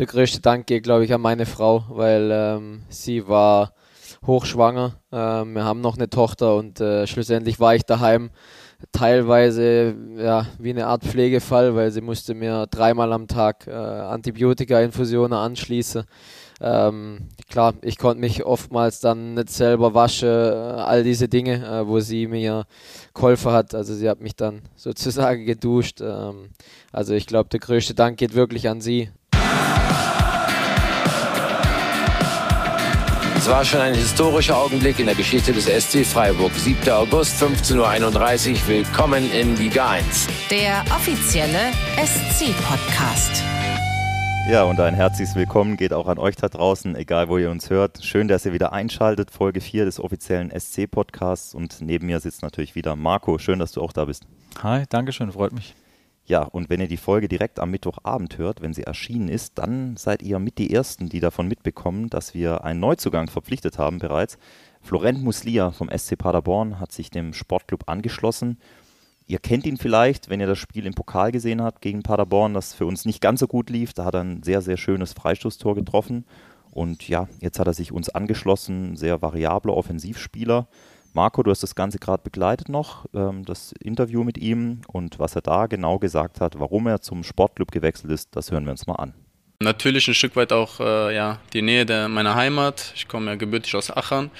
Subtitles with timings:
[0.00, 3.74] der größte Dank geht, glaube ich, an meine Frau, weil ähm, sie war
[4.26, 4.94] hochschwanger.
[5.12, 8.30] Ähm, wir haben noch eine Tochter und äh, schlussendlich war ich daheim
[8.92, 15.34] teilweise ja, wie eine Art Pflegefall, weil sie musste mir dreimal am Tag äh, Antibiotika-Infusionen
[15.34, 16.04] anschließen.
[16.62, 21.86] Ähm, klar, ich konnte mich oftmals dann nicht selber waschen, äh, all diese Dinge, äh,
[21.86, 22.64] wo sie mir
[23.12, 23.74] geholfen hat.
[23.74, 26.00] Also sie hat mich dann sozusagen geduscht.
[26.00, 26.50] Ähm,
[26.90, 29.10] also ich glaube, der größte Dank geht wirklich an sie.
[33.40, 36.52] Es war schon ein historischer Augenblick in der Geschichte des SC Freiburg.
[36.52, 36.90] 7.
[36.90, 38.68] August, 15.31 Uhr.
[38.68, 40.28] Willkommen in Liga 1.
[40.50, 43.42] Der offizielle SC-Podcast.
[44.50, 47.70] Ja, und ein herzliches Willkommen geht auch an euch da draußen, egal wo ihr uns
[47.70, 48.04] hört.
[48.04, 49.30] Schön, dass ihr wieder einschaltet.
[49.30, 51.54] Folge 4 des offiziellen SC-Podcasts.
[51.54, 53.38] Und neben mir sitzt natürlich wieder Marco.
[53.38, 54.26] Schön, dass du auch da bist.
[54.62, 55.74] Hi, danke schön, freut mich.
[56.30, 59.96] Ja, und wenn ihr die Folge direkt am Mittwochabend hört, wenn sie erschienen ist, dann
[59.96, 64.38] seid ihr mit die Ersten, die davon mitbekommen, dass wir einen Neuzugang verpflichtet haben bereits.
[64.80, 68.58] Florent Muslia vom SC Paderborn hat sich dem Sportclub angeschlossen.
[69.26, 72.74] Ihr kennt ihn vielleicht, wenn ihr das Spiel im Pokal gesehen habt gegen Paderborn, das
[72.74, 73.92] für uns nicht ganz so gut lief.
[73.92, 76.24] Da hat er ein sehr, sehr schönes Freistoßtor getroffen.
[76.70, 80.68] Und ja, jetzt hat er sich uns angeschlossen, sehr variabler Offensivspieler.
[81.12, 85.34] Marco, du hast das Ganze gerade begleitet noch, ähm, das Interview mit ihm und was
[85.34, 88.86] er da genau gesagt hat, warum er zum Sportclub gewechselt ist, das hören wir uns
[88.86, 89.14] mal an.
[89.62, 92.92] Natürlich ein Stück weit auch äh, ja, die Nähe der, meiner Heimat.
[92.96, 94.30] Ich komme ja gebürtig aus Aachen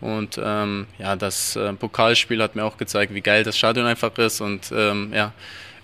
[0.00, 4.16] und ähm, ja, das äh, Pokalspiel hat mir auch gezeigt, wie geil das Stadion einfach
[4.18, 5.32] ist und ähm, ja,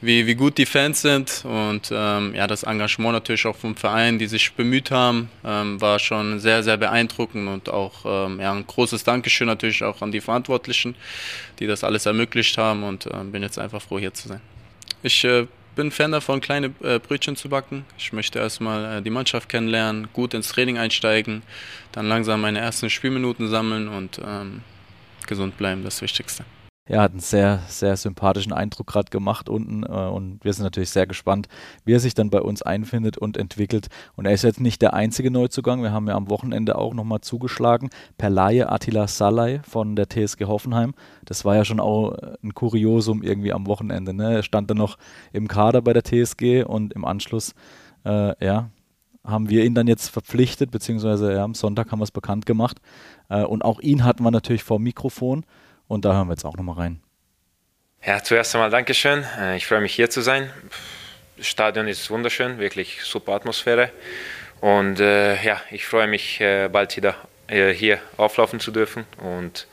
[0.03, 4.19] wie, wie gut die Fans sind und ähm, ja, das Engagement natürlich auch vom Verein,
[4.19, 8.67] die sich bemüht haben, ähm, war schon sehr, sehr beeindruckend und auch ähm, ja, ein
[8.67, 10.95] großes Dankeschön natürlich auch an die Verantwortlichen,
[11.59, 14.41] die das alles ermöglicht haben und äh, bin jetzt einfach froh, hier zu sein.
[15.03, 17.84] Ich äh, bin Fan davon, kleine äh, Brötchen zu backen.
[17.98, 21.43] Ich möchte erstmal äh, die Mannschaft kennenlernen, gut ins Training einsteigen,
[21.93, 24.62] dann langsam meine ersten Spielminuten sammeln und ähm,
[25.27, 26.45] gesund bleiben, das Wichtigste
[26.86, 30.91] er hat einen sehr, sehr sympathischen Eindruck gerade gemacht unten äh, und wir sind natürlich
[30.91, 31.47] sehr gespannt,
[31.84, 33.88] wie er sich dann bei uns einfindet und entwickelt.
[34.16, 35.82] Und er ist jetzt nicht der einzige Neuzugang.
[35.82, 37.91] Wir haben ja am Wochenende auch nochmal zugeschlagen.
[38.19, 40.94] Per Laie Attila Salai von der TSG Hoffenheim.
[41.25, 42.12] Das war ja schon auch
[42.43, 44.12] ein Kuriosum irgendwie am Wochenende.
[44.12, 44.37] Ne?
[44.37, 44.99] Er stand dann noch
[45.33, 47.54] im Kader bei der TSG und im Anschluss,
[48.04, 48.71] äh, ja,
[49.22, 52.78] haben wir ihn dann jetzt verpflichtet, beziehungsweise ja, am Sonntag haben wir es bekannt gemacht.
[53.28, 55.44] Äh, und auch ihn hatten wir natürlich vor Mikrofon.
[55.91, 57.01] Und da hören wir jetzt auch nochmal rein.
[58.06, 59.25] Ja, zuerst einmal Dankeschön.
[59.37, 60.49] Äh, ich freue mich hier zu sein.
[61.37, 63.91] Das Stadion ist wunderschön, wirklich super Atmosphäre.
[64.61, 67.17] Und äh, ja, ich freue mich, äh, bald wieder
[67.49, 69.67] äh, hier auflaufen zu dürfen und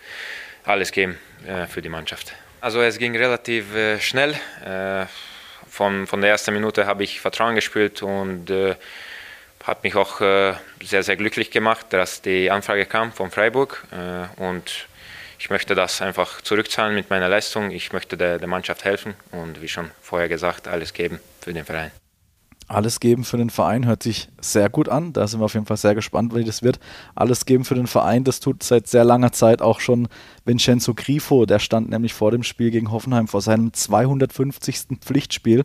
[0.63, 2.33] alles geben äh, für die Mannschaft.
[2.61, 4.33] Also es ging relativ äh, schnell.
[5.69, 8.51] von, von der ersten Minute habe ich Vertrauen gespielt und
[9.63, 13.85] hat mich auch sehr, sehr glücklich gemacht, dass die Anfrage kam von Freiburg.
[14.37, 14.87] und
[15.39, 17.71] ich möchte das einfach zurückzahlen mit meiner Leistung.
[17.71, 21.65] Ich möchte der, der Mannschaft helfen und wie schon vorher gesagt, alles geben für den
[21.65, 21.91] Verein.
[22.69, 25.13] Alles geben für den Verein hört sich sehr gut an.
[25.13, 26.79] Da sind wir auf jeden Fall sehr gespannt, wie das wird.
[27.15, 30.09] Alles geben für den Verein, das tut seit sehr langer Zeit auch schon
[30.43, 31.45] Vincenzo Grifo.
[31.45, 34.99] Der stand nämlich vor dem Spiel gegen Hoffenheim vor seinem 250.
[34.99, 35.63] Pflichtspiel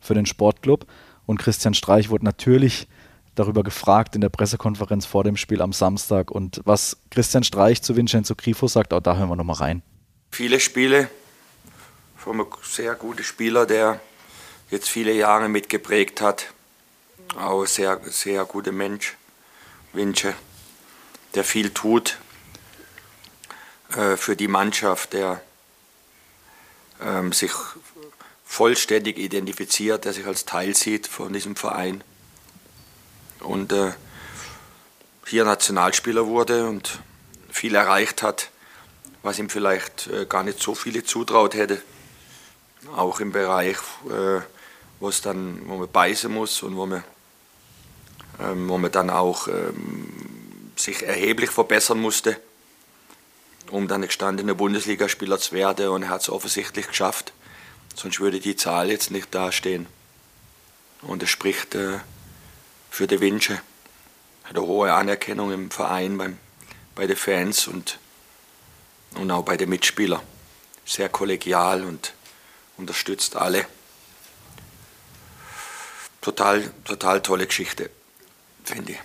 [0.00, 0.86] für den Sportclub.
[1.24, 2.88] Und Christian Streich wurde natürlich
[3.34, 6.30] darüber gefragt in der Pressekonferenz vor dem Spiel am Samstag.
[6.30, 9.82] Und was Christian Streich zu Vincenzo Grifo sagt, auch da hören wir nochmal rein.
[10.30, 11.08] Viele Spiele
[12.16, 14.00] von einem sehr guten Spieler, der
[14.70, 16.52] jetzt viele Jahre mitgeprägt hat.
[17.36, 19.16] Auch sehr, sehr guter Mensch,
[19.92, 20.34] Vince,
[21.34, 22.18] der viel tut
[23.96, 25.40] äh, für die Mannschaft, der
[27.00, 27.52] ähm, sich
[28.44, 32.04] vollständig identifiziert, der sich als Teil sieht von diesem Verein
[33.44, 33.92] und äh,
[35.26, 36.98] hier Nationalspieler wurde und
[37.50, 38.50] viel erreicht hat,
[39.22, 41.80] was ihm vielleicht äh, gar nicht so viele zutraut hätte.
[42.96, 43.78] Auch im Bereich,
[44.10, 44.40] äh,
[45.00, 47.04] wo es dann, wo man beißen muss und wo man,
[48.40, 52.38] ähm, wo man dann auch ähm, sich erheblich verbessern musste,
[53.70, 55.88] um dann gestandener Bundesligaspieler zu werden.
[55.88, 57.32] Und er hat es offensichtlich geschafft.
[57.94, 59.86] Sonst würde die Zahl jetzt nicht dastehen.
[61.02, 61.98] Und es spricht äh,
[62.94, 63.60] für die Wünsche.
[64.44, 66.38] Hat eine hohe Anerkennung im Verein, beim,
[66.94, 67.98] bei den Fans und,
[69.16, 70.20] und auch bei den Mitspielern.
[70.86, 72.14] Sehr kollegial und
[72.76, 73.66] unterstützt alle.
[76.20, 77.90] Total, total tolle Geschichte,
[78.62, 78.98] finde ich.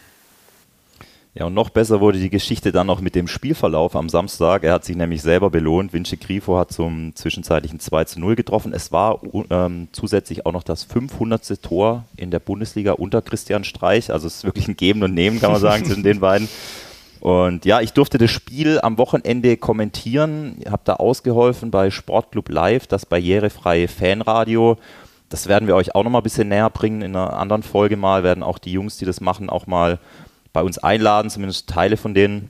[1.35, 4.63] Ja, und noch besser wurde die Geschichte dann noch mit dem Spielverlauf am Samstag.
[4.63, 5.93] Er hat sich nämlich selber belohnt.
[5.93, 8.73] Vinci Grifo hat zum zwischenzeitlichen 2 zu 0 getroffen.
[8.73, 9.21] Es war
[9.51, 11.61] ähm, zusätzlich auch noch das 500.
[11.61, 14.11] Tor in der Bundesliga unter Christian Streich.
[14.11, 16.49] Also es ist wirklich ein Geben und Nehmen, kann man sagen, zwischen den beiden.
[17.19, 22.87] Und ja, ich durfte das Spiel am Wochenende kommentieren, habe da ausgeholfen bei Sportclub Live,
[22.87, 24.77] das barrierefreie Fanradio.
[25.27, 27.97] Das werden wir euch auch noch mal ein bisschen näher bringen in einer anderen Folge
[27.97, 29.99] mal, werden auch die Jungs, die das machen, auch mal
[30.53, 32.49] bei uns einladen, zumindest Teile von denen.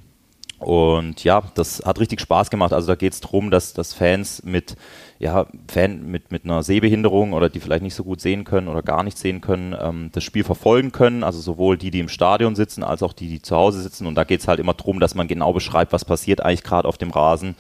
[0.60, 2.74] Und ja, das hat richtig Spaß gemacht.
[2.74, 4.76] Also da geht es darum, dass, dass Fans mit,
[5.18, 8.82] ja, Fan mit, mit einer Sehbehinderung oder die vielleicht nicht so gut sehen können oder
[8.84, 11.24] gar nicht sehen können, ähm, das Spiel verfolgen können.
[11.24, 14.06] Also sowohl die, die im Stadion sitzen, als auch die, die zu Hause sitzen.
[14.06, 16.90] Und da geht es halt immer darum, dass man genau beschreibt, was passiert eigentlich gerade
[16.90, 17.56] auf dem Rasen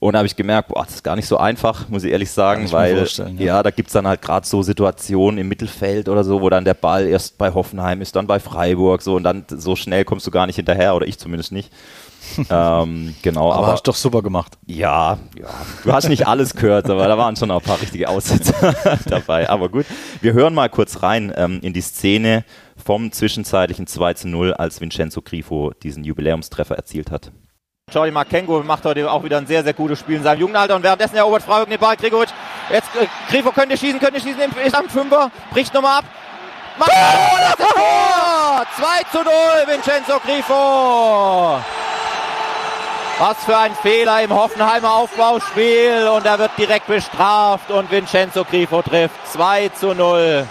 [0.00, 2.30] und da habe ich gemerkt, boah, das ist gar nicht so einfach, muss ich ehrlich
[2.30, 3.28] sagen, weil ja.
[3.36, 3.62] ja.
[3.62, 6.72] da gibt es dann halt gerade so Situationen im Mittelfeld oder so, wo dann der
[6.72, 10.30] Ball erst bei Hoffenheim ist, dann bei Freiburg so und dann so schnell kommst du
[10.30, 11.70] gar nicht hinterher oder ich zumindest nicht.
[12.50, 14.56] ähm, genau, aber, aber hast doch super gemacht.
[14.66, 15.48] Ja, ja,
[15.84, 18.54] du hast nicht alles gehört, aber da waren schon ein paar richtige Aussätze
[19.06, 19.50] dabei.
[19.50, 19.84] Aber gut,
[20.22, 22.44] wir hören mal kurz rein ähm, in die Szene
[22.82, 27.32] vom zwischenzeitlichen 2 zu 0, als Vincenzo Grifo diesen Jubiläumstreffer erzielt hat.
[27.92, 30.76] Jordi Markengo macht heute auch wieder ein sehr, sehr gutes Spiel in seinem jungen Alter
[30.76, 31.96] und währenddessen erobert Freiburg den Ball.
[31.96, 32.28] Gregovic,
[32.70, 36.04] jetzt äh, Grifo könnte schießen, könnte schießen, ist am Fünfer, bricht nochmal ab.
[36.78, 38.66] Macht oh, das Tor!
[38.76, 39.32] 2 zu 0,
[39.66, 41.58] Vincenzo Grifo.
[43.18, 48.80] Was für ein Fehler im Hoffenheimer Aufbauspiel und er wird direkt bestraft und Vincenzo Grifo
[48.82, 50.46] trifft 2 zu 0.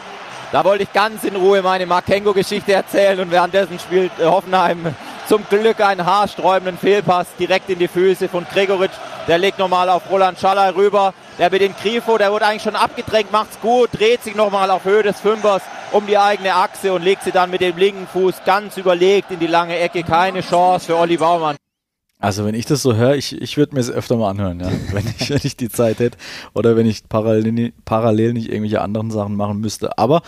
[0.52, 4.96] Da wollte ich ganz in Ruhe meine Markengo-Geschichte erzählen und währenddessen spielt äh, Hoffenheim
[5.30, 8.96] zum Glück einen haarsträubenden Fehlpass direkt in die Füße von Gregoritsch.
[9.28, 11.14] Der legt nochmal auf Roland Schaller rüber.
[11.38, 14.86] Der mit den Grifo, der wurde eigentlich schon abgedrängt, macht's gut, dreht sich nochmal auf
[14.86, 15.62] Höhe des Fünfers
[15.92, 19.38] um die eigene Achse und legt sie dann mit dem linken Fuß ganz überlegt in
[19.38, 20.02] die lange Ecke.
[20.02, 21.58] Keine Chance für Olli Baumann.
[22.18, 24.72] Also wenn ich das so höre, ich, ich würde mir es öfter mal anhören, ja.
[24.92, 26.18] wenn, ich, wenn ich die Zeit hätte
[26.56, 29.96] oder wenn ich parallel, parallel nicht irgendwelche anderen Sachen machen müsste.
[30.00, 30.24] Aber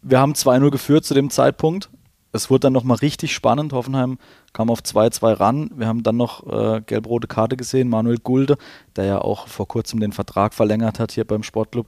[0.00, 1.90] wir haben 2-0 geführt zu dem Zeitpunkt.
[2.36, 3.72] Es wurde dann nochmal richtig spannend.
[3.72, 4.18] Hoffenheim
[4.52, 5.70] kam auf 2-2 ran.
[5.74, 7.88] Wir haben dann noch äh, gelb-rote Karte gesehen.
[7.88, 8.58] Manuel Gulde,
[8.94, 11.86] der ja auch vor kurzem den Vertrag verlängert hat hier beim Sportclub,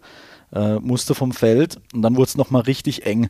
[0.53, 1.81] äh, musste vom Feld.
[1.93, 3.29] Und dann wurde es nochmal richtig eng.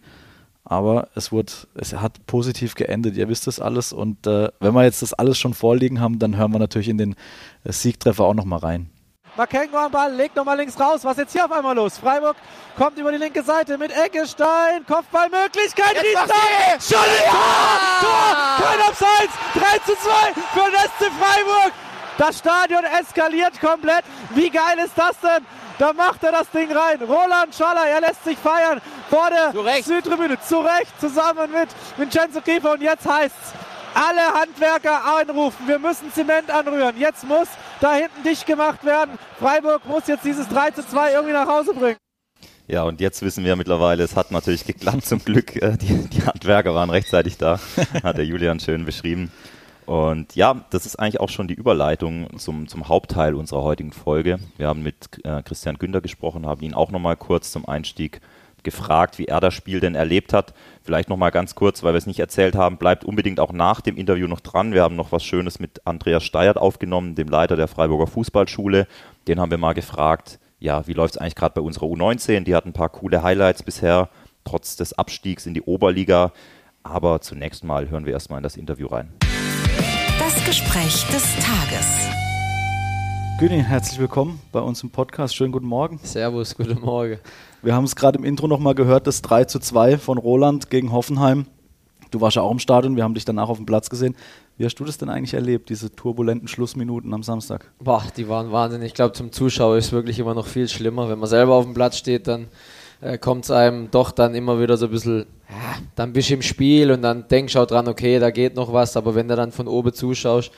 [0.65, 3.17] Aber es, wurde, es hat positiv geendet.
[3.17, 3.93] Ihr wisst das alles.
[3.93, 6.99] Und äh, wenn wir jetzt das alles schon vorliegen haben, dann hören wir natürlich in
[6.99, 7.17] den
[7.64, 8.91] äh, Siegtreffer auch nochmal rein.
[9.38, 11.05] Makengo am Ball, legt nochmal links raus.
[11.05, 11.96] Was ist jetzt hier auf einmal los?
[11.96, 12.37] Freiburg
[12.76, 14.85] kommt über die linke Seite mit Eckestein.
[14.85, 15.94] Kopfballmöglichkeit.
[15.94, 16.81] Riesenstein.
[16.81, 17.31] Schon ja!
[18.00, 18.58] Tor!
[18.58, 18.67] Tor!
[18.67, 19.32] Kein Abseits.
[19.55, 20.11] 3 zu 2
[20.55, 21.73] für den SC Freiburg.
[22.19, 24.05] Das Stadion eskaliert komplett.
[24.31, 25.46] Wie geil ist das denn?
[25.79, 27.00] Da macht er das Ding rein.
[27.00, 29.52] Roland Schaller, er lässt sich feiern vor der
[29.82, 30.40] Südtribüne.
[30.40, 32.73] Zurecht, zusammen mit Vincenzo Kiefer.
[32.73, 33.55] Und jetzt heißt's,
[33.94, 35.67] alle Handwerker anrufen.
[35.67, 36.99] Wir müssen Zement anrühren.
[36.99, 37.49] Jetzt muss
[37.81, 39.19] da hinten dicht gemacht werden.
[39.38, 41.96] Freiburg muss jetzt dieses 3 zu 2 irgendwie nach Hause bringen.
[42.67, 45.56] Ja, und jetzt wissen wir mittlerweile, es hat natürlich geklappt zum Glück.
[45.56, 47.58] Äh, die, die Handwerker waren rechtzeitig da,
[48.02, 49.32] hat der Julian schön beschrieben.
[49.87, 54.38] Und ja, das ist eigentlich auch schon die Überleitung zum, zum Hauptteil unserer heutigen Folge.
[54.58, 58.20] Wir haben mit äh, Christian Günther gesprochen, haben ihn auch nochmal kurz zum Einstieg
[58.64, 60.55] gefragt, wie er das Spiel denn erlebt hat.
[60.82, 63.96] Vielleicht nochmal ganz kurz, weil wir es nicht erzählt haben, bleibt unbedingt auch nach dem
[63.96, 64.72] Interview noch dran.
[64.72, 68.87] Wir haben noch was Schönes mit Andreas Steyert aufgenommen, dem Leiter der Freiburger Fußballschule.
[69.26, 72.44] Den haben wir mal gefragt, ja, wie läuft es eigentlich gerade bei unserer U19?
[72.44, 74.08] Die hat ein paar coole Highlights bisher,
[74.44, 76.32] trotz des Abstiegs in die Oberliga.
[76.82, 79.12] Aber zunächst mal hören wir erstmal in das Interview rein.
[80.18, 82.27] Das Gespräch des Tages.
[83.38, 85.37] Günni, herzlich willkommen bei uns im Podcast.
[85.37, 86.00] Schönen guten Morgen.
[86.02, 87.21] Servus, guten Morgen.
[87.62, 90.90] Wir haben es gerade im Intro nochmal gehört, das 3 zu 2 von Roland gegen
[90.90, 91.47] Hoffenheim.
[92.11, 94.16] Du warst ja auch im Stadion, wir haben dich danach auf dem Platz gesehen.
[94.57, 97.71] Wie hast du das denn eigentlich erlebt, diese turbulenten Schlussminuten am Samstag?
[97.78, 98.83] Boah, die waren Wahnsinn.
[98.83, 101.09] Ich glaube, zum Zuschauer ist es wirklich immer noch viel schlimmer.
[101.09, 102.49] Wenn man selber auf dem Platz steht, dann
[103.00, 106.35] äh, kommt es einem doch dann immer wieder so ein bisschen, ja, dann bist du
[106.35, 109.28] im Spiel und dann denkst du auch dran, okay, da geht noch was, aber wenn
[109.28, 110.50] du dann von oben zuschaust,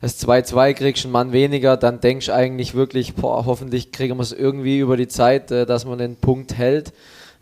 [0.00, 4.22] das 2-2 kriegst, ein Mann weniger, dann denkst du eigentlich wirklich, boah, hoffentlich kriegen wir
[4.22, 6.92] es irgendwie über die Zeit, äh, dass man den Punkt hält.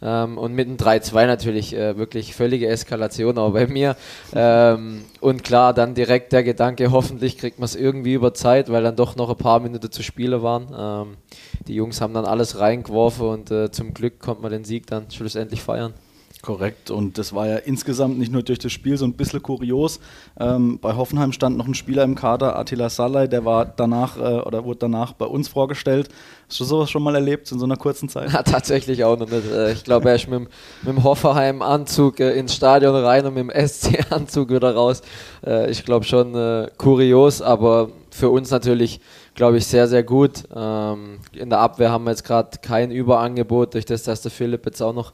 [0.03, 3.97] Ähm, und mit dem 3-2 natürlich äh, wirklich völlige Eskalation auch bei mir.
[4.35, 8.83] Ähm, und klar, dann direkt der Gedanke, hoffentlich kriegt man es irgendwie über Zeit, weil
[8.83, 10.67] dann doch noch ein paar Minuten zu spielen waren.
[10.79, 11.17] Ähm,
[11.67, 15.11] die Jungs haben dann alles reingeworfen und äh, zum Glück konnte man den Sieg dann
[15.11, 15.95] schlussendlich feiern.
[16.47, 16.93] Korrekt.
[16.93, 19.99] Und das war ja insgesamt nicht nur durch das Spiel so ein bisschen kurios.
[20.39, 24.21] Ähm, bei Hoffenheim stand noch ein Spieler im Kader, Attila Salai, der war danach äh,
[24.21, 26.09] oder wurde danach bei uns vorgestellt.
[26.49, 28.33] Hast du sowas schon mal erlebt in so einer kurzen Zeit?
[28.33, 29.51] Ja, tatsächlich auch noch nicht.
[29.51, 30.49] Äh, ich glaube, er ist mit, mit
[30.85, 35.03] dem Hoffenheim-Anzug äh, ins Stadion rein und mit dem SC-Anzug wieder raus.
[35.45, 39.01] Äh, ich glaube schon äh, kurios, aber für uns natürlich,
[39.35, 40.45] glaube ich, sehr, sehr gut.
[40.55, 44.65] Ähm, in der Abwehr haben wir jetzt gerade kein Überangebot, durch das, dass der Philipp
[44.65, 45.13] jetzt auch noch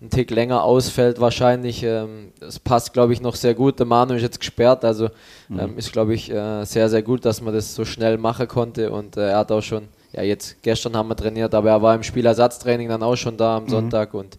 [0.00, 1.82] einen Tick länger ausfällt wahrscheinlich.
[1.82, 3.78] Ähm, das passt, glaube ich, noch sehr gut.
[3.78, 5.08] Der Manu ist jetzt gesperrt, also
[5.48, 5.58] mhm.
[5.58, 8.90] ähm, ist, glaube ich, äh, sehr, sehr gut, dass man das so schnell machen konnte.
[8.90, 11.94] Und äh, er hat auch schon, ja, jetzt gestern haben wir trainiert, aber er war
[11.94, 13.68] im Spielersatztraining dann auch schon da am mhm.
[13.68, 14.36] Sonntag und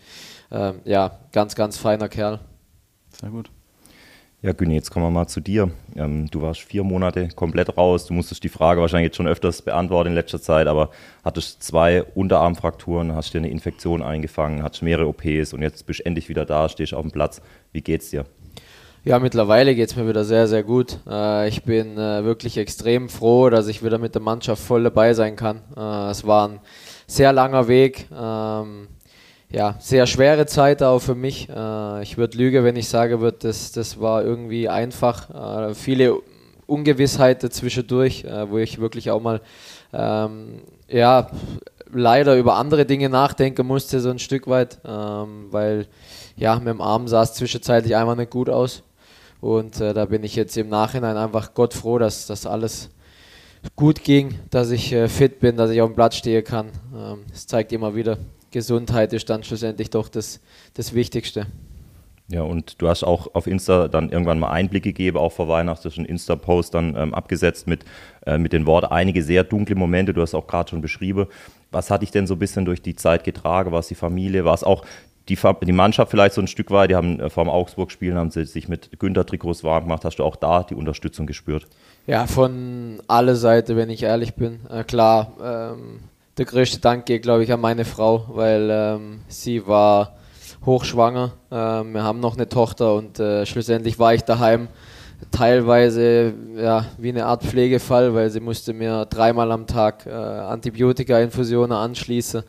[0.51, 2.39] ähm, ja, ganz, ganz feiner Kerl.
[3.19, 3.49] Sehr gut.
[4.45, 5.71] Ja, Günni, jetzt kommen wir mal zu dir.
[5.95, 8.05] Ähm, du warst vier Monate komplett raus.
[8.05, 10.91] Du musstest die Frage wahrscheinlich jetzt schon öfters beantworten in letzter Zeit, aber
[11.23, 16.05] hattest zwei Unterarmfrakturen, hast dir eine Infektion eingefangen, hattest mehrere OPs und jetzt bist du
[16.05, 17.41] endlich wieder da, stehst auf dem Platz.
[17.71, 18.25] Wie geht's dir?
[19.03, 20.99] Ja, mittlerweile geht es mir wieder sehr, sehr gut.
[21.09, 25.15] Äh, ich bin äh, wirklich extrem froh, dass ich wieder mit der Mannschaft voll dabei
[25.15, 25.63] sein kann.
[25.75, 26.59] Äh, es war ein
[27.07, 28.05] sehr langer Weg.
[28.15, 28.89] Ähm,
[29.55, 31.47] ja, sehr schwere Zeit auch für mich.
[31.47, 35.69] Äh, ich würde lügen, wenn ich sage würde, das, das war irgendwie einfach.
[35.69, 36.19] Äh, viele
[36.67, 39.39] Ungewissheiten zwischendurch, äh, wo ich wirklich auch mal
[39.93, 40.59] ähm,
[40.89, 41.29] ja,
[41.89, 45.87] leider über andere Dinge nachdenken musste, so ein Stück weit, ähm, weil
[46.35, 48.83] ja, mit dem Arm sah es zwischenzeitlich einfach nicht gut aus.
[49.39, 52.89] Und äh, da bin ich jetzt im Nachhinein einfach Gott froh, dass das alles
[53.77, 56.71] gut ging, dass ich äh, fit bin, dass ich auf dem Platz stehen kann.
[56.93, 58.17] Ähm, es ähm, zeigt immer wieder,
[58.55, 60.39] Gesundheit ist dann schlussendlich doch das,
[60.75, 61.45] das Wichtigste.
[62.29, 65.91] Ja, und du hast auch auf Insta dann irgendwann mal Einblick gegeben, auch vor Weihnachten,
[65.97, 67.83] einen Insta-Post dann ähm, abgesetzt mit,
[68.25, 71.27] äh, mit den Worten einige sehr dunkle Momente, du hast auch gerade schon beschrieben.
[71.71, 73.73] Was hat dich denn so ein bisschen durch die Zeit getragen?
[73.73, 74.45] War es die Familie?
[74.45, 74.85] War es auch
[75.27, 76.91] die, die Mannschaft vielleicht so ein Stück weit?
[76.91, 80.05] Die haben äh, vor dem Augsburg-Spielen, haben sie sich mit Günther-Trikots warm gemacht.
[80.05, 81.67] Hast du auch da die Unterstützung gespürt?
[82.07, 84.61] Ja, von aller Seite, wenn ich ehrlich bin.
[84.69, 85.99] Äh, klar, ähm,
[86.37, 90.15] der größte Dank geht, glaube ich, an meine Frau, weil ähm, sie war
[90.65, 91.33] hochschwanger.
[91.51, 94.67] Ähm, wir haben noch eine Tochter und äh, schlussendlich war ich daheim
[95.31, 101.71] teilweise ja, wie eine Art Pflegefall, weil sie musste mir dreimal am Tag äh, Antibiotika-Infusionen
[101.71, 102.43] anschließen.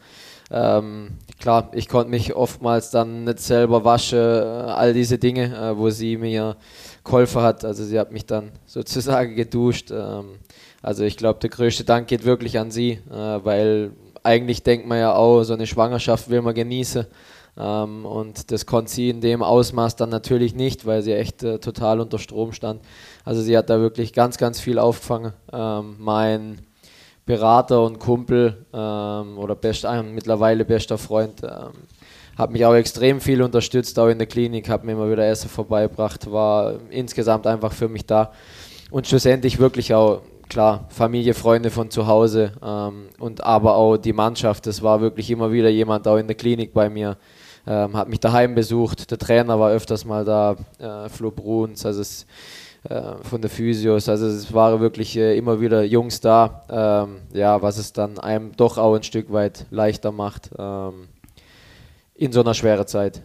[0.50, 5.76] Ähm, klar, ich konnte mich oftmals dann nicht selber waschen, äh, all diese Dinge, äh,
[5.76, 6.57] wo sie mir
[7.05, 7.64] geholfen hat.
[7.64, 9.90] Also sie hat mich dann sozusagen geduscht.
[9.90, 10.38] Ähm,
[10.87, 13.11] also ich glaube, der größte Dank geht wirklich an sie, äh,
[13.43, 13.90] weil
[14.23, 17.07] eigentlich denkt man ja auch, so eine Schwangerschaft will man genießen.
[17.59, 21.59] Ähm, und das konnte sie in dem Ausmaß dann natürlich nicht, weil sie echt äh,
[21.59, 22.83] total unter Strom stand.
[23.25, 25.33] Also sie hat da wirklich ganz, ganz viel aufgefangen.
[25.52, 26.61] Ähm, mein
[27.25, 31.43] Berater und Kumpel ähm, oder best, äh, mittlerweile bester Freund
[32.38, 35.49] hat mich auch extrem viel unterstützt, auch in der Klinik, hat mir immer wieder Essen
[35.49, 38.31] vorbeigebracht, war insgesamt einfach für mich da
[38.90, 44.12] und schlussendlich wirklich auch klar, Familie, Freunde von zu Hause ähm, und aber auch die
[44.12, 44.67] Mannschaft.
[44.67, 47.17] Das war wirklich immer wieder jemand auch in der Klinik bei mir,
[47.67, 49.11] ähm, hat mich daheim besucht.
[49.11, 52.26] Der Trainer war öfters mal da, äh, Flo Bruns, also es,
[52.88, 54.09] äh, von der Physios.
[54.09, 58.53] Also es waren wirklich äh, immer wieder Jungs da, ähm, ja, was es dann einem
[58.57, 61.09] doch auch ein Stück weit leichter macht ähm,
[62.15, 63.23] in so einer schweren Zeit.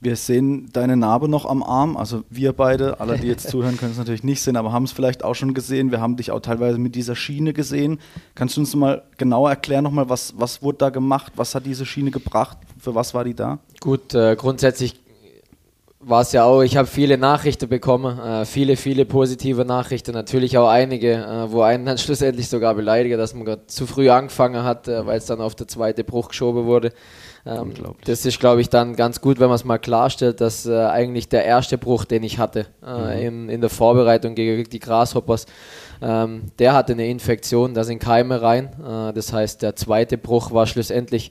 [0.00, 1.96] Wir sehen deine Narbe noch am Arm.
[1.96, 4.92] Also wir beide, alle, die jetzt zuhören, können es natürlich nicht sehen, aber haben es
[4.92, 5.90] vielleicht auch schon gesehen.
[5.90, 7.98] Wir haben dich auch teilweise mit dieser Schiene gesehen.
[8.34, 11.32] Kannst du uns mal genauer erklären, nochmal, was, was wurde da gemacht?
[11.36, 12.58] Was hat diese Schiene gebracht?
[12.78, 13.58] Für was war die da?
[13.80, 15.00] Gut, äh, grundsätzlich
[16.06, 20.58] war es ja auch, ich habe viele Nachrichten bekommen, äh, viele, viele positive Nachrichten, natürlich
[20.58, 24.88] auch einige, äh, wo einen dann schlussendlich sogar beleidige, dass man zu früh angefangen hat,
[24.88, 26.92] äh, weil es dann auf der zweite Bruch geschoben wurde.
[27.46, 27.72] Ähm,
[28.04, 31.28] das ist, glaube ich, dann ganz gut, wenn man es mal klarstellt, dass äh, eigentlich
[31.28, 33.26] der erste Bruch, den ich hatte äh, mhm.
[33.26, 35.46] in, in der Vorbereitung gegen die Grasshoppers,
[36.00, 38.70] ähm, der hatte eine Infektion, da sind Keime rein.
[38.80, 41.30] Äh, das heißt, der zweite Bruch war schlussendlich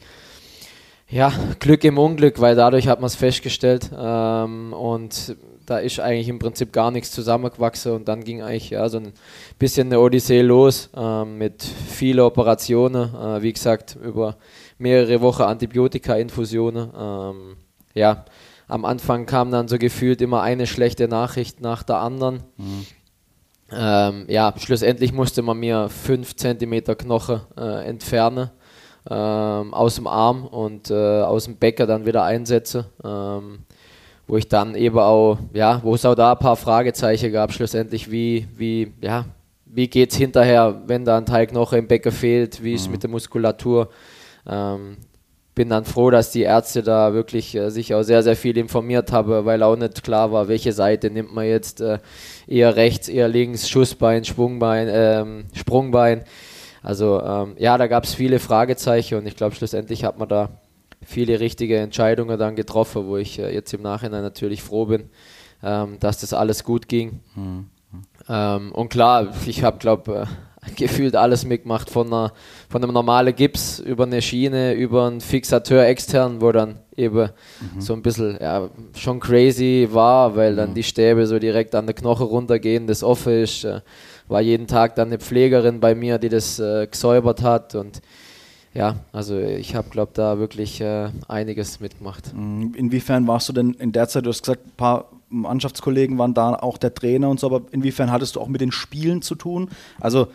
[1.09, 6.27] ja, Glück im Unglück, weil dadurch hat man es festgestellt ähm, und da ist eigentlich
[6.27, 9.13] im Prinzip gar nichts zusammengewachsen und dann ging eigentlich ja, so ein
[9.59, 14.37] bisschen eine Odyssee los ähm, mit vielen Operationen, äh, wie gesagt, über
[14.77, 16.89] mehrere Wochen Antibiotika-Infusionen.
[16.97, 17.57] Ähm,
[17.93, 18.25] ja,
[18.67, 22.43] am Anfang kam dann so gefühlt immer eine schlechte Nachricht nach der anderen.
[22.57, 22.85] Mhm.
[23.71, 28.51] Ähm, ja, schlussendlich musste man mir 5 cm Knochen äh, entfernen
[29.09, 32.85] ähm, aus dem Arm und äh, aus dem Becker dann wieder einsetzen.
[33.03, 33.59] Ähm,
[34.27, 38.09] wo ich dann eben auch, ja, wo es auch da ein paar Fragezeichen gab, schlussendlich,
[38.09, 39.25] wie, wie, ja,
[39.65, 42.87] wie geht es hinterher, wenn da ein Teil Knochen im Becker fehlt, wie ist es
[42.87, 42.93] mhm.
[42.93, 43.89] mit der Muskulatur.
[44.47, 44.97] Ähm,
[45.55, 49.11] bin dann froh, dass die Ärzte da wirklich äh, sich auch sehr, sehr viel informiert
[49.11, 51.99] haben, weil auch nicht klar war, welche Seite nimmt man jetzt, äh,
[52.47, 56.23] eher rechts, eher links, Schussbein, Schwungbein, ähm, Sprungbein.
[56.81, 60.49] Also ähm, ja, da gab es viele Fragezeichen und ich glaube, schlussendlich hat man da
[61.05, 65.09] viele richtige Entscheidungen dann getroffen, wo ich äh, jetzt im Nachhinein natürlich froh bin,
[65.61, 67.19] ähm, dass das alles gut ging.
[67.35, 67.69] Mhm.
[68.27, 70.25] Und klar, ich habe, glaube äh,
[70.75, 72.33] gefühlt alles mitgemacht, von, einer,
[72.69, 77.29] von einem normalen Gips über eine Schiene, über einen Fixateur extern, wo dann eben
[77.75, 77.81] mhm.
[77.81, 80.75] so ein bisschen ja, schon crazy war, weil dann mhm.
[80.75, 83.63] die Stäbe so direkt an der Knoche runtergehen, das offen ist.
[83.63, 83.81] Äh,
[84.27, 88.01] war jeden Tag dann eine Pflegerin bei mir, die das äh, gesäubert hat und
[88.73, 92.33] ja, also ich habe, glaube da wirklich äh, einiges mitgemacht.
[92.33, 92.73] Mhm.
[92.75, 96.55] Inwiefern warst du denn in der Zeit, du hast gesagt, ein paar Mannschaftskollegen waren da,
[96.55, 99.69] auch der Trainer und so, aber inwiefern hattest du auch mit den Spielen zu tun?
[99.99, 100.27] Also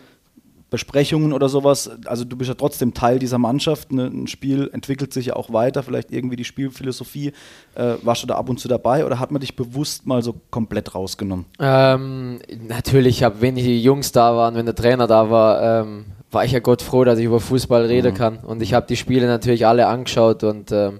[0.69, 4.05] Besprechungen oder sowas, also du bist ja trotzdem Teil dieser Mannschaft, ne?
[4.05, 7.33] ein Spiel entwickelt sich ja auch weiter, vielleicht irgendwie die Spielphilosophie,
[7.75, 10.35] äh, warst du da ab und zu dabei oder hat man dich bewusst mal so
[10.51, 11.45] komplett rausgenommen?
[11.59, 16.45] Ähm, natürlich, hab, wenn die Jungs da waren, wenn der Trainer da war, ähm, war
[16.45, 18.17] ich ja Gott froh, dass ich über Fußball reden mhm.
[18.17, 20.99] kann und ich habe die Spiele natürlich alle angeschaut und ähm,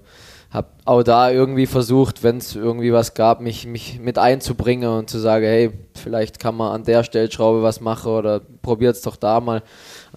[0.51, 5.09] habe auch da irgendwie versucht, wenn es irgendwie was gab, mich, mich mit einzubringen und
[5.09, 9.15] zu sagen, hey, vielleicht kann man an der Stellschraube was machen oder probiert es doch
[9.15, 9.61] da mal.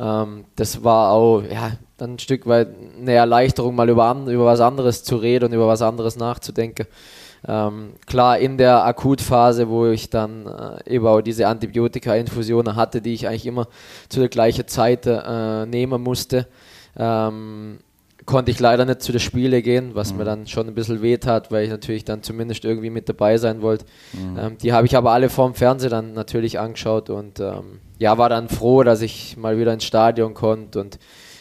[0.00, 5.04] Ähm, das war auch ja, ein Stück weit eine Erleichterung, mal über, über was anderes
[5.04, 6.86] zu reden und über was anderes nachzudenken.
[7.46, 13.14] Ähm, klar, in der Akutphase, wo ich dann äh, eben auch diese Antibiotika-Infusionen hatte, die
[13.14, 13.66] ich eigentlich immer
[14.08, 16.46] zu der gleichen Zeit äh, nehmen musste,
[16.96, 17.80] ähm,
[18.26, 20.18] konnte ich leider nicht zu den Spielen gehen, was mhm.
[20.18, 23.36] mir dann schon ein bisschen weh tat, weil ich natürlich dann zumindest irgendwie mit dabei
[23.38, 23.84] sein wollte.
[24.12, 24.38] Mhm.
[24.38, 28.28] Ähm, die habe ich aber alle vorm Fernseher dann natürlich angeschaut und ähm, ja, war
[28.28, 30.98] dann froh, dass ich mal wieder ins Stadion konnte und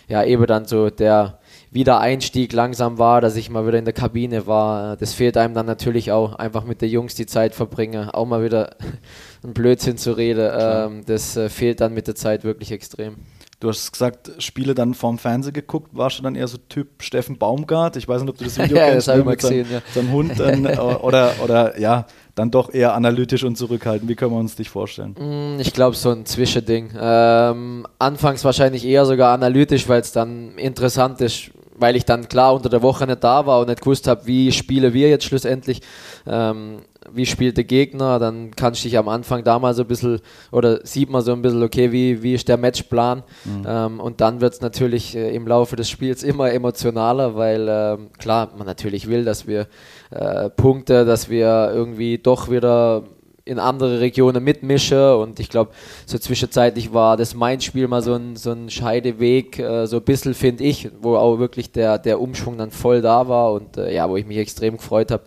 [0.07, 1.39] ja, eben dann so der
[1.71, 4.97] Wiedereinstieg langsam war, dass ich mal wieder in der Kabine war.
[4.97, 8.43] Das fehlt einem dann natürlich auch, einfach mit den Jungs die Zeit verbringen, auch mal
[8.43, 8.75] wieder
[9.43, 10.51] ein Blödsinn zu reden.
[10.53, 13.15] Ähm, das äh, fehlt dann mit der Zeit wirklich extrem.
[13.61, 15.91] Du hast gesagt, Spiele dann vorm Fernsehen geguckt.
[15.93, 17.95] Warst du dann eher so Typ Steffen Baumgart?
[17.95, 19.07] Ich weiß nicht, ob du das Video ja, kennst.
[19.07, 19.81] Das ich mal gesehen, seinem, ja.
[19.93, 24.09] seinem Hund dann, äh, oder, oder ja, dann doch eher analytisch und zurückhaltend.
[24.09, 25.13] Wie können wir uns dich vorstellen?
[25.13, 26.89] Mm, ich glaube, so ein Zwischending.
[26.99, 31.51] Ähm, anfangs wahrscheinlich eher sogar analytisch, weil es dann interessant ist,
[31.81, 34.51] weil ich dann klar unter der Woche nicht da war und nicht gewusst habe, wie
[34.51, 35.81] spielen wir jetzt schlussendlich.
[36.27, 36.79] Ähm,
[37.11, 40.19] wie spielt der Gegner, dann kannst du dich am Anfang da mal so ein bisschen,
[40.51, 43.65] oder sieht man so ein bisschen, okay, wie, wie ist der Matchplan mhm.
[43.67, 47.97] ähm, und dann wird es natürlich äh, im Laufe des Spiels immer emotionaler, weil äh,
[48.19, 49.67] klar, man natürlich will, dass wir
[50.11, 53.03] äh, Punkte, dass wir irgendwie doch wieder
[53.45, 55.17] in andere Regionen mitmische.
[55.17, 55.71] Und ich glaube,
[56.05, 60.03] so zwischenzeitlich war das mein Spiel mal so ein, so ein Scheideweg, äh, so ein
[60.03, 63.93] bisschen finde ich, wo auch wirklich der, der Umschwung dann voll da war und äh,
[63.93, 65.23] ja, wo ich mich extrem gefreut habe,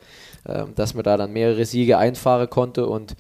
[0.47, 2.87] ähm, dass man da dann mehrere Siege einfahren konnte.
[2.87, 3.17] Und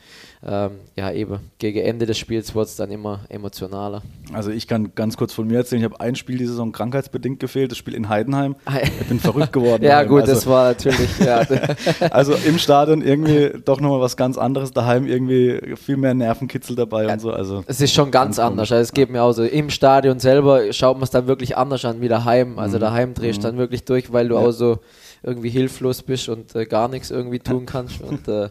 [0.47, 4.03] ähm, ja, eben gegen Ende des Spiels wurde es dann immer emotionaler.
[4.35, 7.41] Also ich kann ganz kurz von mir erzählen, ich habe ein Spiel diese Saison krankheitsbedingt
[7.41, 8.57] gefehlt, das Spiel in Heidenheim.
[9.01, 9.83] Ich bin verrückt geworden.
[9.83, 10.09] ja daheim.
[10.09, 11.47] gut, also, das war natürlich, ja.
[12.11, 17.05] also im Stadion irgendwie doch nochmal was ganz anderes, daheim irgendwie viel mehr Nervenkitzel dabei
[17.05, 17.31] ja, und so.
[17.31, 19.45] Also es ist schon ganz, ganz anders, also es geht mir auch so.
[19.45, 22.59] Im Stadion selber schaut man es dann wirklich anders an wie daheim.
[22.59, 22.83] Also mhm.
[22.83, 23.53] daheim drehst du mhm.
[23.53, 24.43] dann wirklich durch, weil du ja.
[24.43, 24.79] auch so
[25.23, 28.03] irgendwie hilflos bist und äh, gar nichts irgendwie tun kannst.
[28.03, 28.51] Und, äh,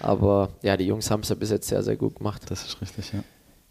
[0.00, 2.42] aber ja, die Jungs haben es ja bis jetzt sehr, sehr gut gemacht.
[2.48, 3.20] Das ist richtig, ja.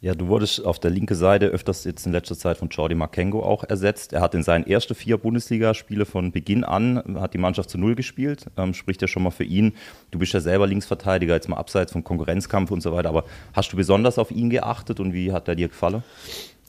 [0.01, 3.41] Ja, du wurdest auf der linken Seite öfters jetzt in letzter Zeit von Jordi Makengo
[3.41, 4.13] auch ersetzt.
[4.13, 7.95] Er hat in seinen ersten vier Bundesligaspiele von Beginn an, hat die Mannschaft zu Null
[7.95, 9.73] gespielt, ähm, spricht ja schon mal für ihn.
[10.11, 13.71] Du bist ja selber Linksverteidiger, jetzt mal abseits vom Konkurrenzkampf und so weiter, aber hast
[13.73, 16.03] du besonders auf ihn geachtet und wie hat er dir gefallen?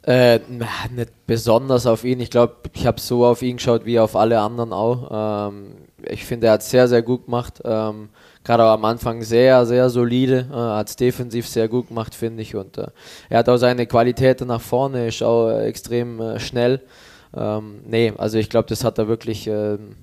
[0.05, 0.38] Äh,
[0.95, 2.21] nicht besonders auf ihn.
[2.21, 5.51] Ich glaube, ich habe so auf ihn geschaut wie auf alle anderen auch.
[5.51, 5.73] Ähm,
[6.09, 7.61] ich finde, er hat sehr, sehr gut gemacht.
[7.64, 8.09] Ähm,
[8.47, 10.47] Gerade am Anfang sehr, sehr solide.
[10.53, 12.55] Äh, hat es defensiv sehr gut gemacht, finde ich.
[12.55, 12.87] Und äh,
[13.29, 16.81] er hat auch seine Qualitäten nach vorne, ist auch äh, extrem äh, schnell.
[17.37, 19.97] Ähm, nee, also ich glaube, das hat er wirklich ähm,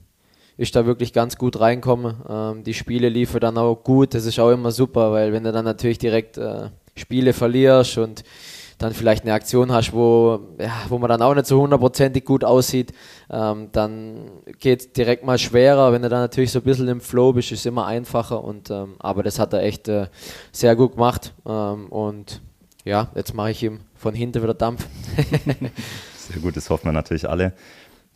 [0.58, 2.16] ist da wirklich ganz gut reinkommen.
[2.28, 4.14] Ähm, die Spiele liefen dann auch gut.
[4.14, 8.26] Das ist auch immer super, weil wenn du dann natürlich direkt äh, Spiele verlierst und
[8.84, 12.44] dann vielleicht eine Aktion hast, wo, ja, wo man dann auch nicht so hundertprozentig gut
[12.44, 12.94] aussieht,
[13.30, 15.92] ähm, dann geht es direkt mal schwerer.
[15.92, 18.44] Wenn du dann natürlich so ein bisschen im Flow bist, ist es immer einfacher.
[18.44, 20.08] Und, ähm, aber das hat er echt äh,
[20.52, 21.34] sehr gut gemacht.
[21.46, 22.42] Ähm, und
[22.84, 24.88] ja, jetzt mache ich ihm von hinten wieder Dampf.
[26.18, 27.54] sehr gut, das hoffen wir natürlich alle.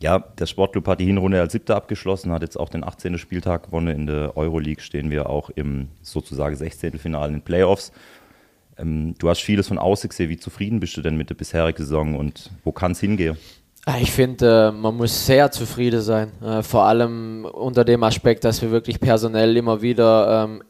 [0.00, 3.18] Ja, der Sportclub hat die Hinrunde als siebter abgeschlossen, hat jetzt auch den 18.
[3.18, 3.88] Spieltag gewonnen.
[3.88, 6.98] In der Euroleague stehen wir auch im sozusagen 16.
[6.98, 7.90] Finale in den Playoffs.
[8.78, 10.30] Ähm, du hast vieles von außen gesehen.
[10.30, 13.36] Wie zufrieden bist du denn mit der bisherigen Saison und wo kann es hingehen?
[14.00, 16.32] Ich finde, man muss sehr zufrieden sein.
[16.62, 20.62] vor allem unter dem Aspekt, dass wir wirklich personell immer wieder ähm,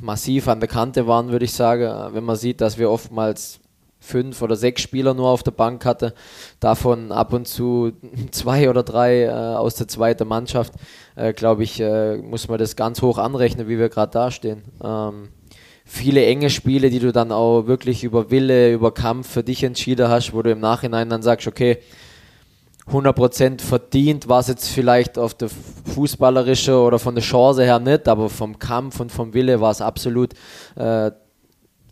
[0.00, 2.14] massiv an der Kante waren, würde ich sagen.
[2.14, 3.60] Wenn man sieht, dass wir oftmals
[4.06, 6.14] fünf oder sechs Spieler nur auf der Bank hatte,
[6.60, 7.92] davon ab und zu
[8.30, 10.74] zwei oder drei äh, aus der zweiten Mannschaft,
[11.16, 14.62] äh, glaube ich, äh, muss man das ganz hoch anrechnen, wie wir gerade dastehen.
[14.82, 15.28] Ähm,
[15.88, 20.08] viele enge Spiele, die du dann auch wirklich über Wille, über Kampf für dich entschieden
[20.08, 21.78] hast, wo du im Nachhinein dann sagst, okay,
[22.90, 25.48] 100% verdient war es jetzt vielleicht auf der
[25.94, 29.80] fußballerische oder von der Chance her nicht, aber vom Kampf und vom Wille war es
[29.80, 30.34] absolut
[30.74, 31.12] äh,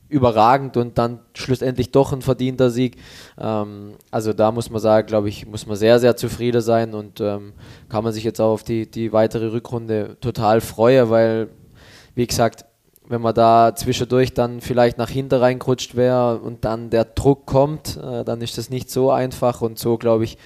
[0.08, 2.96] überragend und dann schlussendlich doch ein verdienter Sieg.
[3.38, 7.20] Ähm, also da muss man sagen, glaube ich, muss man sehr, sehr zufrieden sein und
[7.20, 7.52] ähm,
[7.88, 11.48] kann man sich jetzt auch auf die, die weitere Rückrunde total freuen, weil,
[12.14, 12.64] wie gesagt,
[13.06, 17.96] wenn man da zwischendurch dann vielleicht nach hinten reingerutscht wäre und dann der Druck kommt,
[17.96, 20.38] äh, dann ist das nicht so einfach und so, glaube ich,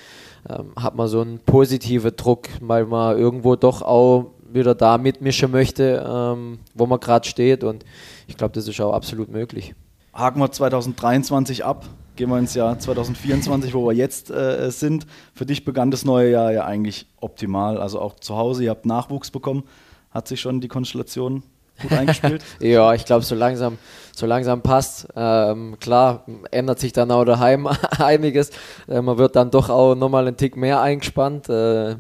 [0.49, 5.51] ähm, hat man so einen positiven Druck, weil man irgendwo doch auch wieder da mitmischen
[5.51, 7.85] möchte, ähm, wo man gerade steht und
[8.27, 9.75] ich glaube, das ist auch absolut möglich.
[10.12, 11.85] Haken wir 2023 ab,
[12.16, 15.07] gehen wir ins Jahr 2024, wo wir jetzt äh, sind.
[15.33, 18.87] Für dich begann das neue Jahr ja eigentlich optimal, also auch zu Hause, ihr habt
[18.87, 19.62] Nachwuchs bekommen.
[20.11, 21.42] Hat sich schon die Konstellation
[21.80, 22.42] gut eingespielt?
[22.60, 23.78] ja, ich glaube, so langsam,
[24.14, 25.08] so langsam passt.
[25.14, 27.66] Ähm, klar, ändert sich dann auch daheim
[27.98, 28.50] einiges.
[28.88, 31.48] Äh, man wird dann doch auch nochmal einen Tick mehr eingespannt.
[31.48, 31.96] Äh,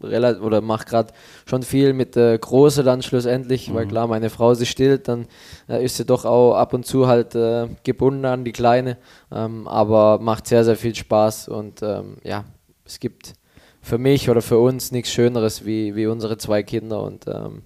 [0.00, 1.12] oder macht gerade
[1.46, 3.74] schon viel mit der Große dann schlussendlich, mhm.
[3.74, 5.26] weil klar, meine Frau sie stillt, dann
[5.68, 8.96] äh, ist sie doch auch ab und zu halt äh, gebunden an die Kleine.
[9.32, 12.44] Ähm, aber macht sehr, sehr viel Spaß und ähm, ja,
[12.84, 13.34] es gibt
[13.82, 17.62] für mich oder für uns nichts Schöneres wie, wie unsere zwei Kinder und ähm,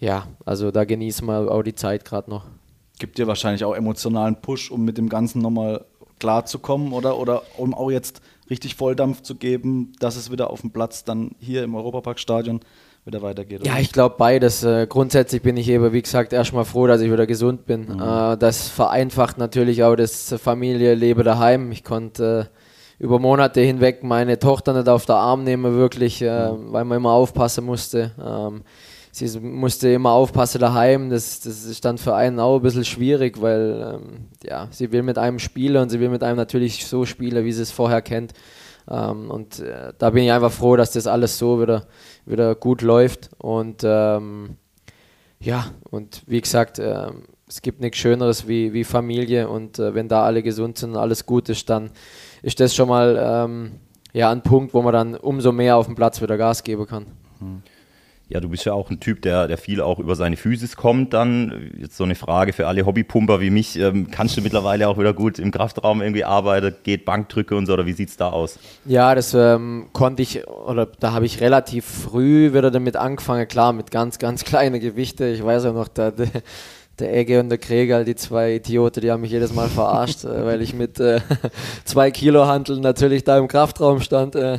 [0.00, 2.44] ja, also da genießen wir auch die Zeit gerade noch.
[2.98, 5.84] Gibt dir wahrscheinlich auch emotionalen Push, um mit dem Ganzen nochmal
[6.20, 10.70] klarzukommen oder, oder um auch jetzt richtig Volldampf zu geben, dass es wieder auf dem
[10.70, 12.60] Platz dann hier im Europaparkstadion
[13.04, 13.60] wieder weitergeht.
[13.60, 13.70] Oder?
[13.70, 14.62] Ja, ich glaube beides.
[14.62, 17.86] Äh, grundsätzlich bin ich eben, wie gesagt, erstmal froh, dass ich wieder gesund bin.
[17.86, 18.00] Mhm.
[18.00, 21.72] Äh, das vereinfacht natürlich auch das Familienleben daheim.
[21.72, 26.72] Ich konnte äh, über Monate hinweg meine Tochter nicht auf der Arm nehmen, wirklich, mhm.
[26.72, 28.12] weil man immer aufpassen musste.
[29.16, 31.08] Sie musste immer aufpassen daheim.
[31.08, 35.04] Das, das ist dann für einen auch ein bisschen schwierig, weil ähm, ja, sie will
[35.04, 38.02] mit einem spielen und sie will mit einem natürlich so spielen, wie sie es vorher
[38.02, 38.32] kennt.
[38.90, 41.86] Ähm, und äh, da bin ich einfach froh, dass das alles so wieder,
[42.26, 43.30] wieder gut läuft.
[43.38, 44.56] Und ähm,
[45.38, 47.12] ja, und wie gesagt, äh,
[47.48, 50.96] es gibt nichts Schöneres wie, wie Familie und äh, wenn da alle gesund sind und
[50.96, 51.90] alles gut ist, dann
[52.42, 53.72] ist das schon mal ähm,
[54.12, 57.06] ja, ein Punkt, wo man dann umso mehr auf dem Platz wieder Gas geben kann.
[57.38, 57.62] Mhm.
[58.28, 61.12] Ja, du bist ja auch ein Typ, der, der viel auch über seine Physis kommt
[61.12, 61.70] dann.
[61.78, 63.78] Jetzt so eine Frage für alle Hobbypumper wie mich.
[63.78, 66.74] Ähm, kannst du mittlerweile auch wieder gut im Kraftraum irgendwie arbeiten?
[66.84, 68.58] Geht Bankdrücke und so oder wie sieht es da aus?
[68.86, 73.46] Ja, das ähm, konnte ich, oder da habe ich relativ früh wieder damit angefangen.
[73.46, 75.26] Klar, mit ganz, ganz kleinen Gewichte.
[75.26, 76.10] Ich weiß auch noch, da,
[76.98, 80.44] der Egge und der Kregal, die zwei Idioten, die haben mich jedes Mal verarscht, äh,
[80.44, 81.20] weil ich mit äh,
[81.84, 84.58] zwei Kilo Handeln natürlich da im Kraftraum stand äh,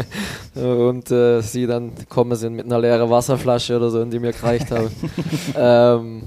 [0.54, 4.32] und äh, sie dann gekommen sind mit einer leeren Wasserflasche oder so und die mir
[4.32, 4.90] gereicht haben.
[5.56, 6.22] ähm,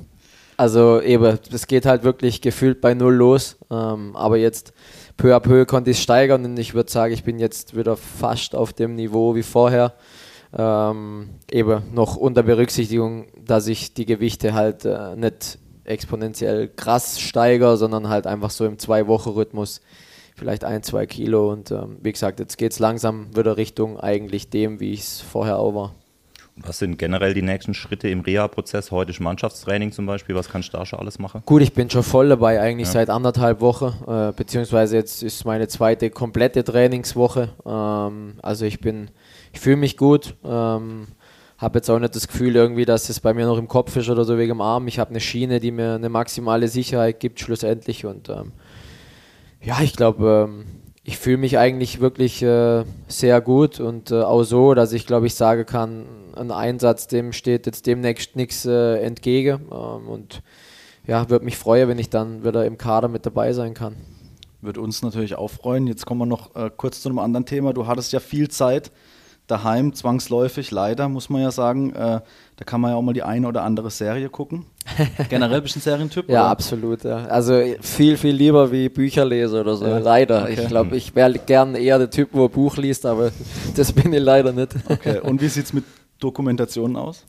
[0.57, 4.73] also eben, das geht halt wirklich gefühlt bei null los, ähm, aber jetzt
[5.17, 7.97] peu à peu konnte ich es steigern und ich würde sagen, ich bin jetzt wieder
[7.97, 9.93] fast auf dem Niveau wie vorher.
[10.55, 17.77] Ähm, eben noch unter Berücksichtigung, dass ich die Gewichte halt äh, nicht exponentiell krass steigere,
[17.77, 19.81] sondern halt einfach so im Zwei-Wochen-Rhythmus
[20.35, 21.51] vielleicht ein, zwei Kilo.
[21.51, 25.21] Und ähm, wie gesagt, jetzt geht es langsam wieder Richtung eigentlich dem, wie ich es
[25.21, 25.95] vorher auch war.
[26.55, 28.91] Was sind generell die nächsten Schritte im Reha-Prozess?
[28.91, 30.35] Heute ist Mannschaftstraining zum Beispiel.
[30.35, 31.41] Was kannst du da schon alles machen?
[31.47, 32.93] Gut, ich bin schon voll dabei, eigentlich ja.
[32.93, 33.91] seit anderthalb Wochen.
[34.07, 37.49] Äh, beziehungsweise jetzt ist meine zweite komplette Trainingswoche.
[37.65, 39.09] Ähm, also ich bin
[39.53, 40.35] ich fühle mich gut.
[40.43, 41.07] Ähm,
[41.57, 44.09] habe jetzt auch nicht das Gefühl irgendwie, dass es bei mir noch im Kopf ist
[44.09, 44.87] oder so wegen dem Arm.
[44.87, 48.51] Ich habe eine Schiene, die mir eine maximale Sicherheit gibt schlussendlich und ähm,
[49.61, 50.65] ja, ich glaube, ähm,
[51.05, 55.27] ich fühle mich eigentlich wirklich äh, sehr gut und äh, auch so, dass ich glaube
[55.27, 60.41] ich sagen kann, ein Einsatz, dem steht jetzt demnächst nichts äh, entgegen ähm, und
[61.05, 63.95] ja, würde mich freuen, wenn ich dann wieder im Kader mit dabei sein kann.
[64.61, 65.87] Würde uns natürlich auch freuen.
[65.87, 67.73] Jetzt kommen wir noch äh, kurz zu einem anderen Thema.
[67.73, 68.91] Du hattest ja viel Zeit
[69.47, 71.93] daheim zwangsläufig, leider, muss man ja sagen.
[71.93, 72.21] Äh,
[72.55, 74.65] da kann man ja auch mal die eine oder andere Serie gucken.
[75.29, 76.29] Generell bist du ein Serientyp?
[76.29, 76.49] ja, oder?
[76.49, 77.03] absolut.
[77.03, 77.25] Ja.
[77.25, 79.85] Also viel, viel lieber wie Bücher lese oder so.
[79.85, 79.97] Ja.
[79.97, 80.43] Leider.
[80.43, 80.61] Okay.
[80.61, 83.31] Ich glaube, ich wäre gern eher der Typ, wo ein Buch liest, aber
[83.75, 84.75] das bin ich leider nicht.
[84.87, 85.19] Okay.
[85.19, 85.83] Und wie sieht es mit
[86.19, 87.25] Dokumentationen aus?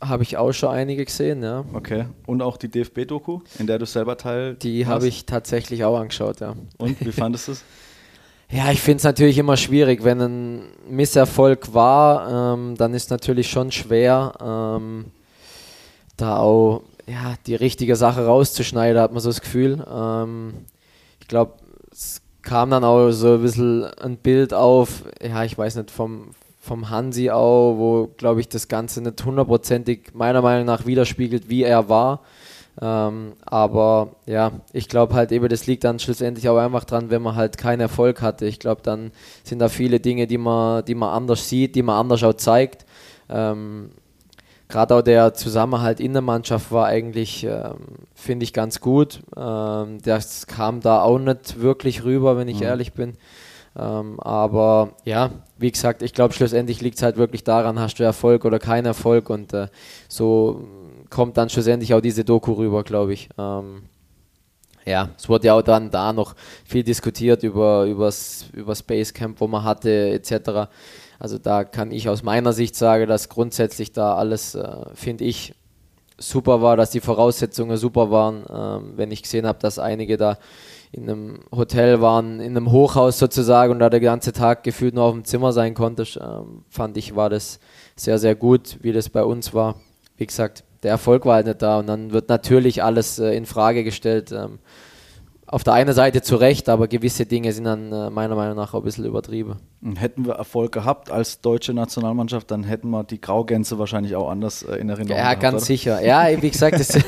[0.00, 1.64] Habe ich auch schon einige gesehen, ja.
[1.72, 2.06] Okay.
[2.26, 6.40] Und auch die DFB-Doku, in der du selber teil Die habe ich tatsächlich auch angeschaut,
[6.40, 6.54] ja.
[6.78, 7.64] Und wie fandest du es?
[8.50, 13.48] Ja, ich finde es natürlich immer schwierig, wenn ein Misserfolg war, ähm, dann ist natürlich
[13.48, 15.06] schon schwer, ähm,
[16.16, 19.84] da auch ja, die richtige Sache rauszuschneiden, hat man so das Gefühl.
[19.90, 20.54] Ähm,
[21.20, 21.54] ich glaube,
[21.90, 26.30] es kam dann auch so ein bisschen ein Bild auf, ja, ich weiß nicht, vom,
[26.60, 31.62] vom Hansi auch, wo, glaube ich, das Ganze nicht hundertprozentig meiner Meinung nach widerspiegelt, wie
[31.62, 32.20] er war.
[32.80, 37.22] Ähm, aber ja, ich glaube halt eben, das liegt dann schlussendlich auch einfach dran, wenn
[37.22, 38.46] man halt keinen Erfolg hatte.
[38.46, 39.12] Ich glaube, dann
[39.44, 42.84] sind da viele Dinge, die man, die man anders sieht, die man anders auch zeigt.
[43.28, 43.90] Ähm,
[44.68, 47.76] Gerade auch der Zusammenhalt in der Mannschaft war eigentlich, ähm,
[48.14, 49.20] finde ich, ganz gut.
[49.36, 52.66] Ähm, das kam da auch nicht wirklich rüber, wenn ich mhm.
[52.66, 53.16] ehrlich bin.
[53.76, 58.04] Ähm, aber ja, wie gesagt, ich glaube, schlussendlich liegt es halt wirklich daran, hast du
[58.04, 59.68] Erfolg oder keinen Erfolg und äh,
[60.08, 60.64] so
[61.14, 63.28] kommt dann schlussendlich auch diese Doku rüber, glaube ich.
[63.38, 63.82] Ähm,
[64.84, 69.46] ja, es wurde ja auch dann da noch viel diskutiert über übers, über Camp, wo
[69.46, 70.68] man hatte, etc.
[71.18, 75.54] Also da kann ich aus meiner Sicht sagen, dass grundsätzlich da alles, äh, finde ich,
[76.18, 78.44] super war, dass die Voraussetzungen super waren.
[78.50, 80.36] Ähm, wenn ich gesehen habe, dass einige da
[80.90, 85.04] in einem Hotel waren, in einem Hochhaus sozusagen und da der ganze Tag gefühlt nur
[85.04, 87.60] auf dem Zimmer sein konnte, ähm, fand ich, war das
[87.96, 89.76] sehr, sehr gut, wie das bei uns war.
[90.16, 93.46] Wie gesagt, der Erfolg war halt nicht da und dann wird natürlich alles äh, in
[93.46, 94.30] Frage gestellt.
[94.30, 94.58] Ähm,
[95.46, 98.74] auf der einen Seite zu Recht, aber gewisse Dinge sind dann äh, meiner Meinung nach
[98.74, 99.56] auch ein bisschen übertrieben.
[99.96, 104.62] Hätten wir Erfolg gehabt als deutsche Nationalmannschaft, dann hätten wir die Graugänse wahrscheinlich auch anders
[104.62, 105.16] äh, in Erinnerung.
[105.16, 105.64] Ja, gehabt, ganz oder?
[105.64, 106.04] sicher.
[106.04, 106.88] Ja, wie gesagt, das,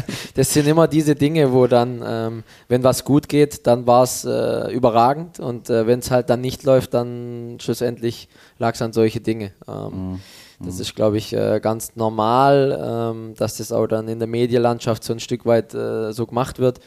[0.34, 4.24] das, sind immer diese Dinge, wo dann, ähm, wenn was gut geht, dann war es
[4.24, 8.92] äh, überragend und äh, wenn es halt dann nicht läuft, dann schlussendlich lag es an
[8.94, 9.52] solche Dinge.
[9.68, 10.20] Ähm, mhm.
[10.64, 15.04] Das ist, glaube ich, äh, ganz normal, ähm, dass das auch dann in der Medienlandschaft
[15.04, 16.80] so ein Stück weit äh, so gemacht wird.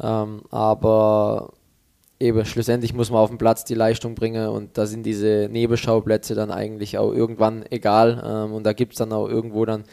[0.00, 1.52] Ähm, aber
[2.20, 6.34] eben schlussendlich muss man auf dem Platz die Leistung bringen und da sind diese Nebenschauplätze
[6.34, 9.84] dann eigentlich auch irgendwann egal ähm, und da gibt es dann auch irgendwo dann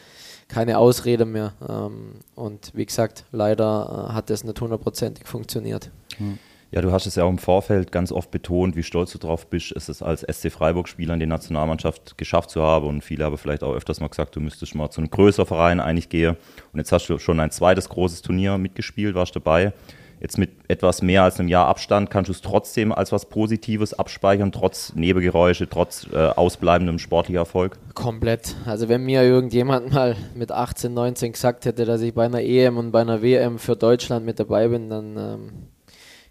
[0.47, 1.53] keine Ausrede mehr.
[1.67, 5.89] Ähm, und wie gesagt, leider äh, hat das nicht hundertprozentig funktioniert.
[6.17, 6.37] Hm.
[6.73, 9.45] Ja, du hast es ja auch im Vorfeld ganz oft betont, wie stolz du drauf
[9.45, 12.87] bist, es als SC Freiburg-Spieler in die Nationalmannschaft geschafft zu haben.
[12.87, 15.79] Und viele haben vielleicht auch öfters mal gesagt, du müsstest mal zu einem größeren Verein
[15.79, 16.35] eigentlich gehen.
[16.71, 19.73] Und jetzt hast du schon ein zweites großes Turnier mitgespielt, warst dabei.
[20.19, 23.93] Jetzt mit etwas mehr als einem Jahr Abstand kannst du es trotzdem als was Positives
[23.93, 27.77] abspeichern, trotz Nebengeräusche, trotz äh, ausbleibendem sportlicher Erfolg?
[27.93, 28.55] Komplett.
[28.65, 32.77] Also wenn mir irgendjemand mal mit 18, 19 gesagt hätte, dass ich bei einer EM
[32.77, 35.51] und bei einer WM für Deutschland mit dabei bin, dann ähm,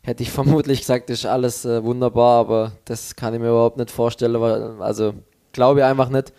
[0.02, 3.90] hätte ich vermutlich gesagt, ist alles äh, wunderbar, aber das kann ich mir überhaupt nicht
[3.90, 4.40] vorstellen.
[4.40, 5.14] Weil, also
[5.52, 6.32] glaube ich einfach nicht.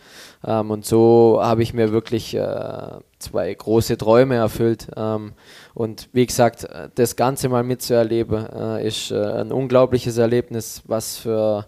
[0.45, 4.87] Ähm, und so habe ich mir wirklich äh, zwei große Träume erfüllt.
[4.95, 5.33] Ähm,
[5.73, 11.65] und wie gesagt, das Ganze mal mitzuerleben, äh, ist äh, ein unglaubliches Erlebnis, was für,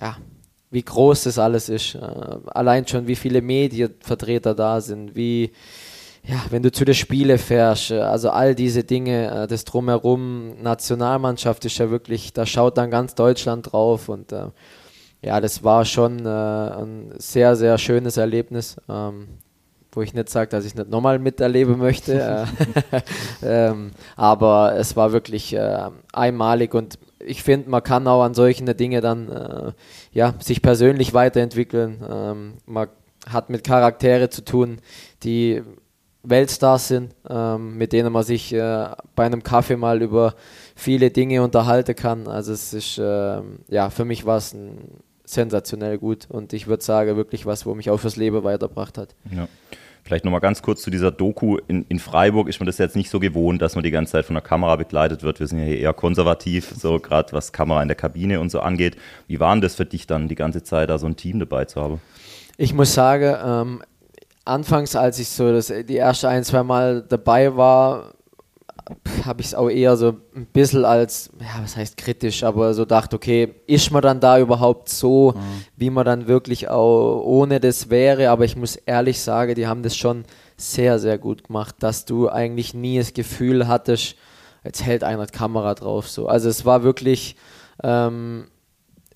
[0.00, 0.16] ja,
[0.70, 1.94] wie groß das alles ist.
[1.94, 2.00] Äh,
[2.46, 5.52] allein schon, wie viele Medienvertreter da sind, wie
[6.22, 10.60] ja, wenn du zu den Spielen fährst, äh, also all diese Dinge, äh, das Drumherum,
[10.62, 14.46] Nationalmannschaft ist ja wirklich, da schaut dann ganz Deutschland drauf und äh,
[15.22, 19.28] ja, das war schon äh, ein sehr, sehr schönes Erlebnis, ähm,
[19.92, 22.46] wo ich nicht sage, dass ich nicht nochmal miterleben möchte,
[22.92, 23.00] äh,
[23.42, 28.64] ähm, aber es war wirklich äh, einmalig und ich finde, man kann auch an solchen
[28.78, 29.74] Dingen dann
[30.10, 32.02] ja, sich persönlich weiterentwickeln.
[32.10, 32.88] Ähm, man
[33.28, 34.78] hat mit Charaktere zu tun,
[35.22, 35.62] die
[36.22, 40.34] Weltstars sind, ähm, mit denen man sich äh, bei einem Kaffee mal über
[40.74, 42.26] viele Dinge unterhalten kann.
[42.28, 44.54] Also es ist, äh, ja, für mich war es
[45.24, 49.14] sensationell gut und ich würde sagen, wirklich was, wo mich auch fürs Leben weitergebracht hat.
[49.34, 49.48] Ja.
[50.02, 51.58] Vielleicht nochmal ganz kurz zu dieser Doku.
[51.68, 54.24] In, in, Freiburg ist man das jetzt nicht so gewohnt, dass man die ganze Zeit
[54.24, 55.40] von der Kamera begleitet wird.
[55.40, 58.60] Wir sind ja hier eher konservativ, so gerade was Kamera in der Kabine und so
[58.60, 58.96] angeht.
[59.28, 61.66] Wie war denn das für dich dann, die ganze Zeit da so ein Team dabei
[61.66, 62.00] zu haben?
[62.56, 63.82] Ich muss sagen, ähm,
[64.44, 68.14] anfangs, als ich so das, die erste ein, zwei Mal dabei war,
[69.24, 72.84] habe ich es auch eher so ein bisschen als, ja, was heißt kritisch, aber so
[72.84, 75.64] dachte, okay, ist man dann da überhaupt so, mhm.
[75.76, 78.30] wie man dann wirklich auch ohne das wäre?
[78.30, 80.24] Aber ich muss ehrlich sagen, die haben das schon
[80.56, 84.16] sehr, sehr gut gemacht, dass du eigentlich nie das Gefühl hattest,
[84.64, 86.08] jetzt hält einer die Kamera drauf.
[86.08, 86.26] So.
[86.26, 87.36] Also es war wirklich,
[87.82, 88.48] ähm,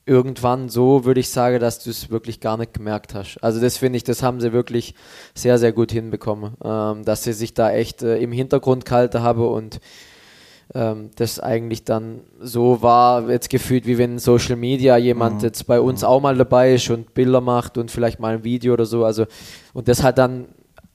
[0.07, 3.39] irgendwann so, würde ich sagen, dass du es wirklich gar nicht gemerkt hast.
[3.43, 4.95] Also das finde ich, das haben sie wirklich
[5.35, 9.47] sehr, sehr gut hinbekommen, ähm, dass sie sich da echt äh, im Hintergrund gehalten haben
[9.47, 9.81] und
[10.75, 15.45] ähm, das eigentlich dann so war, jetzt gefühlt, wie wenn Social Media jemand mhm.
[15.45, 16.09] jetzt bei uns mhm.
[16.09, 19.05] auch mal dabei ist und Bilder macht und vielleicht mal ein Video oder so.
[19.05, 19.27] Also
[19.73, 20.47] und das halt dann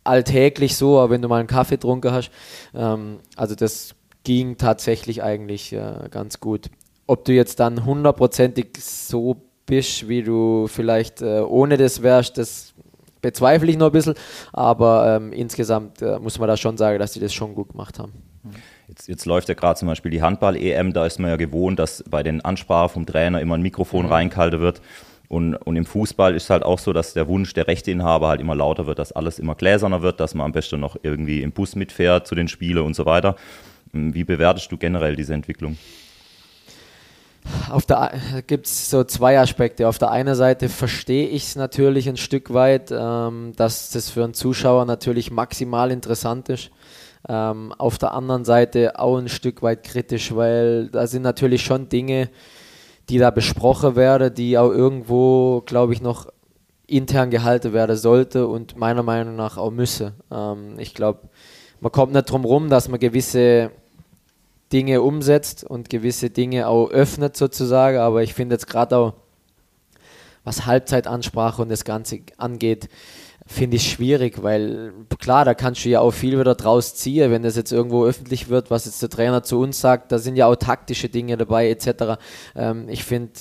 [0.04, 2.32] alltäglich so, aber wenn du mal einen Kaffee getrunken hast.
[2.74, 6.70] Ähm, also das ging tatsächlich eigentlich äh, ganz gut.
[7.10, 12.76] Ob du jetzt dann hundertprozentig so bist, wie du vielleicht äh, ohne das wärst, das
[13.20, 14.14] bezweifle ich nur ein bisschen.
[14.54, 17.98] Aber ähm, insgesamt äh, muss man da schon sagen, dass sie das schon gut gemacht
[17.98, 18.14] haben.
[18.88, 22.04] Jetzt, jetzt läuft ja gerade zum Beispiel die Handball-EM, da ist man ja gewohnt, dass
[22.08, 24.12] bei den Ansprachen vom Trainer immer ein Mikrofon mhm.
[24.12, 24.80] reingehalten wird.
[25.30, 28.40] Und, und im Fußball ist es halt auch so, dass der Wunsch der Rechteinhaber halt
[28.40, 31.54] immer lauter wird, dass alles immer gläserner wird, dass man am besten noch irgendwie im
[31.54, 33.36] Bus mitfährt zu den Spielen und so weiter.
[33.94, 35.76] Wie bewertest du generell diese Entwicklung?
[37.70, 38.12] Auf der
[38.48, 39.88] gibt es so zwei Aspekte.
[39.88, 44.24] Auf der einen Seite verstehe ich es natürlich ein Stück weit, ähm, dass das für
[44.24, 46.72] einen Zuschauer natürlich maximal interessant ist.
[47.28, 51.90] Ähm, auf der anderen Seite auch ein Stück weit kritisch, weil da sind natürlich schon
[51.90, 52.30] Dinge,
[53.10, 56.28] die da besprochen werden, die auch irgendwo, glaube ich, noch
[56.88, 60.14] intern gehalten werden sollte und meiner Meinung nach auch müsse.
[60.32, 61.30] Ähm, ich glaube,
[61.82, 63.72] man kommt nicht drum rum, dass man gewisse
[64.72, 69.14] Dinge umsetzt und gewisse Dinge auch öffnet sozusagen, aber ich finde jetzt gerade auch,
[70.44, 72.90] was Halbzeitansprache und das Ganze angeht,
[73.46, 77.42] finde ich schwierig, weil klar, da kannst du ja auch viel wieder draus ziehen, wenn
[77.42, 80.46] das jetzt irgendwo öffentlich wird, was jetzt der Trainer zu uns sagt, da sind ja
[80.46, 82.20] auch taktische Dinge dabei etc.
[82.56, 83.32] Ähm, ich finde,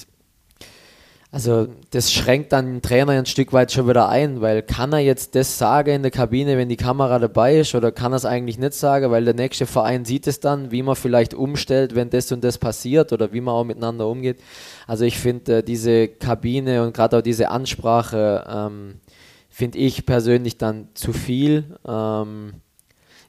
[1.30, 5.00] also das schränkt dann den Trainer ein Stück weit schon wieder ein, weil kann er
[5.00, 8.24] jetzt das sagen in der Kabine, wenn die Kamera dabei ist, oder kann er es
[8.24, 12.08] eigentlich nicht sagen, weil der nächste Verein sieht es dann, wie man vielleicht umstellt, wenn
[12.08, 14.40] das und das passiert oder wie man auch miteinander umgeht.
[14.86, 19.00] Also ich finde äh, diese Kabine und gerade auch diese Ansprache ähm,
[19.50, 21.76] finde ich persönlich dann zu viel.
[21.86, 22.54] Ähm,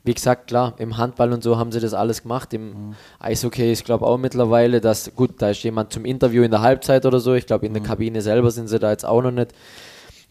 [0.09, 2.51] wie gesagt, klar, im Handball und so haben sie das alles gemacht.
[2.55, 2.95] Im mhm.
[3.19, 6.61] Eishockey ist, glaube ich, auch mittlerweile, dass, gut, da ist jemand zum Interview in der
[6.61, 7.35] Halbzeit oder so.
[7.35, 7.75] Ich glaube, in mhm.
[7.75, 9.53] der Kabine selber sind sie da jetzt auch noch nicht.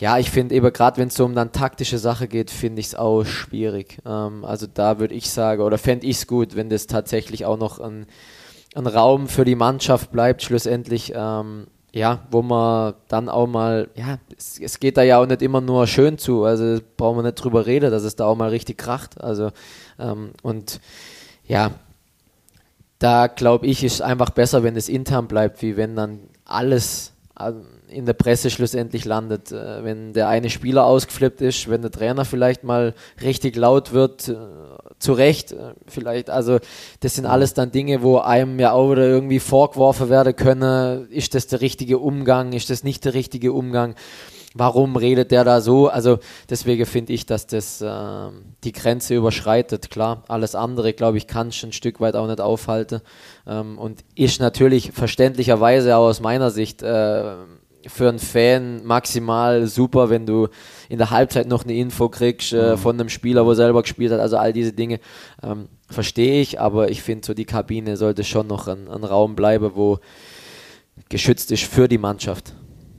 [0.00, 2.86] Ja, ich finde eben gerade, wenn es so um dann taktische Sache geht, finde ich
[2.86, 3.98] es auch schwierig.
[4.04, 7.56] Ähm, also da würde ich sagen, oder fände ich es gut, wenn das tatsächlich auch
[7.56, 8.06] noch ein,
[8.74, 11.12] ein Raum für die Mannschaft bleibt, schlussendlich.
[11.14, 15.42] Ähm, ja, wo man dann auch mal, ja, es, es, geht da ja auch nicht
[15.42, 18.51] immer nur schön zu, also brauchen wir nicht drüber reden, dass es da auch mal
[18.51, 19.20] richtig kracht.
[19.20, 19.51] Also,
[19.98, 20.81] ähm, und
[21.46, 21.70] ja,
[22.98, 27.12] da glaube ich, ist einfach besser, wenn es intern bleibt, wie wenn dann alles
[27.88, 29.53] in der Presse schlussendlich landet.
[29.53, 34.29] Äh, wenn der eine Spieler ausgeflippt ist, wenn der Trainer vielleicht mal richtig laut wird,
[34.29, 34.35] äh,
[34.98, 36.30] zu Recht äh, vielleicht.
[36.30, 36.58] Also
[37.00, 41.08] das sind alles dann Dinge, wo einem ja auch wieder irgendwie vorgeworfen werden können.
[41.11, 42.52] Ist das der richtige Umgang?
[42.52, 43.94] Ist das nicht der richtige Umgang?
[44.54, 45.88] Warum redet der da so?
[45.88, 48.28] Also deswegen finde ich, dass das äh,
[48.64, 49.90] die Grenze überschreitet.
[49.90, 53.00] Klar, alles andere, glaube ich, kann es ein Stück weit auch nicht aufhalten.
[53.46, 57.34] Ähm, und ist natürlich verständlicherweise auch aus meiner Sicht äh,
[57.88, 60.48] für einen Fan maximal super, wenn du
[60.88, 62.79] in der Halbzeit noch eine Info kriegst äh, mhm.
[62.79, 64.20] von einem Spieler, wo er selber gespielt hat.
[64.20, 65.01] Also all diese Dinge
[65.42, 69.35] ähm, verstehe ich, aber ich finde so die Kabine sollte schon noch ein, ein Raum
[69.35, 69.98] bleiben, wo
[71.09, 72.55] geschützt ist für die Mannschaft.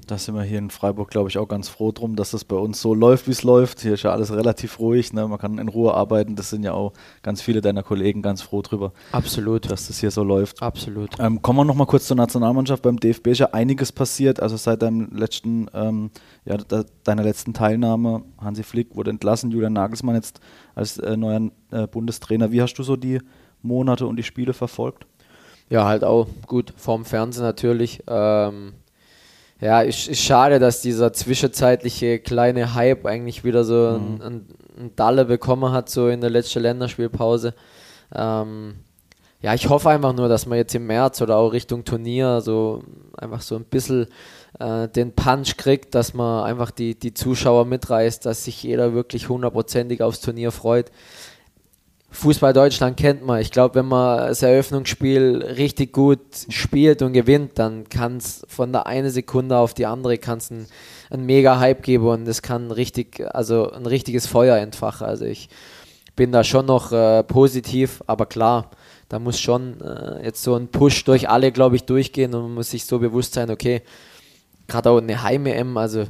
[0.09, 2.55] Da sind wir hier in Freiburg, glaube ich, auch ganz froh drum, dass das bei
[2.55, 3.81] uns so läuft, wie es läuft.
[3.81, 5.27] Hier ist ja alles relativ ruhig, ne?
[5.27, 6.35] man kann in Ruhe arbeiten.
[6.35, 8.91] Das sind ja auch ganz viele deiner Kollegen ganz froh drüber.
[9.11, 9.69] Absolut.
[9.69, 10.63] Dass das hier so läuft.
[10.63, 11.11] Absolut.
[11.19, 12.81] Ähm, kommen wir nochmal kurz zur Nationalmannschaft.
[12.81, 14.39] Beim DFB ist ja einiges passiert.
[14.39, 16.09] Also seit deinem letzten, ähm,
[16.43, 20.39] ja, de deiner letzten Teilnahme, Hansi Flick wurde entlassen, Julian Nagelsmann jetzt
[20.73, 22.51] als äh, neuer äh, Bundestrainer.
[22.51, 23.19] Wie hast du so die
[23.61, 25.05] Monate und die Spiele verfolgt?
[25.69, 28.01] Ja, halt auch gut vorm Fernsehen natürlich.
[28.07, 28.73] Ähm,
[29.61, 34.21] ja, ist, ist schade, dass dieser zwischenzeitliche kleine Hype eigentlich wieder so mhm.
[34.21, 34.45] ein,
[34.77, 37.53] ein, Dalle bekommen hat, so in der letzten Länderspielpause.
[38.15, 38.75] Ähm,
[39.41, 42.83] ja, ich hoffe einfach nur, dass man jetzt im März oder auch Richtung Turnier so
[43.17, 44.07] einfach so ein bisschen
[44.59, 49.29] äh, den Punch kriegt, dass man einfach die, die Zuschauer mitreißt, dass sich jeder wirklich
[49.29, 50.91] hundertprozentig aufs Turnier freut.
[52.11, 53.39] Fußball Deutschland kennt man.
[53.39, 56.19] Ich glaube, wenn man das Eröffnungsspiel richtig gut
[56.49, 60.65] spielt und gewinnt, dann kann es von der einen Sekunde auf die andere kann's ein,
[61.11, 65.05] ein mega Hype geben und es kann richtig, also ein richtiges Feuer entfachen.
[65.05, 65.49] Also ich
[66.15, 68.71] bin da schon noch äh, positiv, aber klar,
[69.07, 72.53] da muss schon äh, jetzt so ein Push durch alle, glaube ich, durchgehen und man
[72.55, 73.83] muss sich so bewusst sein, okay,
[74.69, 76.05] gerade auch eine Heim-EM, also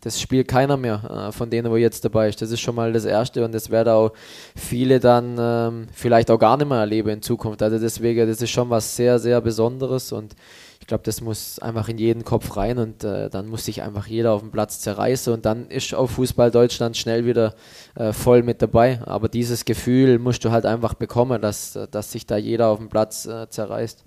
[0.00, 2.40] das spielt keiner mehr äh, von denen, wo jetzt dabei ist.
[2.40, 4.12] Das ist schon mal das Erste und das werden auch
[4.56, 7.62] viele dann ähm, vielleicht auch gar nicht mehr erleben in Zukunft.
[7.62, 10.34] Also deswegen, das ist schon was sehr, sehr Besonderes und
[10.80, 14.06] ich glaube, das muss einfach in jeden Kopf rein und äh, dann muss sich einfach
[14.06, 17.54] jeder auf dem Platz zerreißen und dann ist auch Fußball Deutschland schnell wieder
[17.94, 19.00] äh, voll mit dabei.
[19.04, 22.88] Aber dieses Gefühl musst du halt einfach bekommen, dass, dass sich da jeder auf dem
[22.88, 24.04] Platz äh, zerreißt.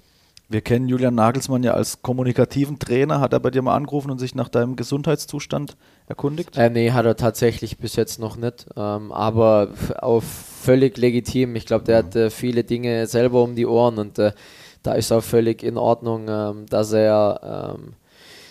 [0.51, 3.21] Wir kennen Julian Nagelsmann ja als kommunikativen Trainer.
[3.21, 5.77] Hat er bei dir mal angerufen und sich nach deinem Gesundheitszustand
[6.08, 6.58] erkundigt?
[6.58, 8.65] Äh, nee, hat er tatsächlich bis jetzt noch nicht.
[8.75, 11.56] Ähm, aber auch völlig legitim.
[11.56, 14.33] Ich glaube, der hat äh, viele Dinge selber um die Ohren und äh,
[14.83, 17.93] da ist auch völlig in Ordnung, ähm, dass er ähm,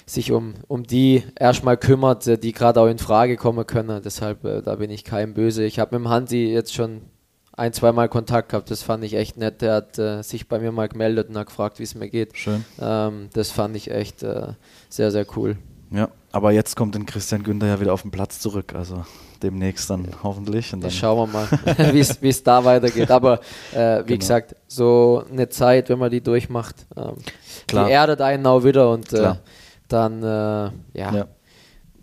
[0.06, 4.00] sich um, um die erstmal kümmert, äh, die gerade auch in Frage kommen können.
[4.02, 5.64] Deshalb, äh, da bin ich kein Böse.
[5.64, 7.02] Ich habe mit dem Hansi jetzt schon
[7.60, 8.70] ein, zweimal Kontakt gehabt.
[8.70, 9.60] Das fand ich echt nett.
[9.60, 12.36] Der hat äh, sich bei mir mal gemeldet und hat gefragt, wie es mir geht.
[12.36, 12.64] Schön.
[12.80, 14.54] Ähm, das fand ich echt äh,
[14.88, 15.58] sehr, sehr cool.
[15.90, 18.74] Ja, aber jetzt kommt dann Christian Günther ja wieder auf den Platz zurück.
[18.74, 19.04] Also
[19.42, 20.72] demnächst dann hoffentlich.
[20.72, 21.92] Und dann schauen wir mal,
[22.22, 23.10] wie es da weitergeht.
[23.10, 23.40] Aber
[23.74, 24.18] äh, wie genau.
[24.20, 27.16] gesagt, so eine Zeit, wenn man die durchmacht, ähm,
[27.70, 29.34] die erdet einen auch wieder und äh,
[29.88, 31.26] dann äh, ja, ja,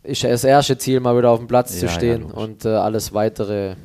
[0.03, 2.69] ist das erste Ziel, mal wieder auf dem Platz ja, zu stehen ja, und äh,
[2.69, 3.75] alles weitere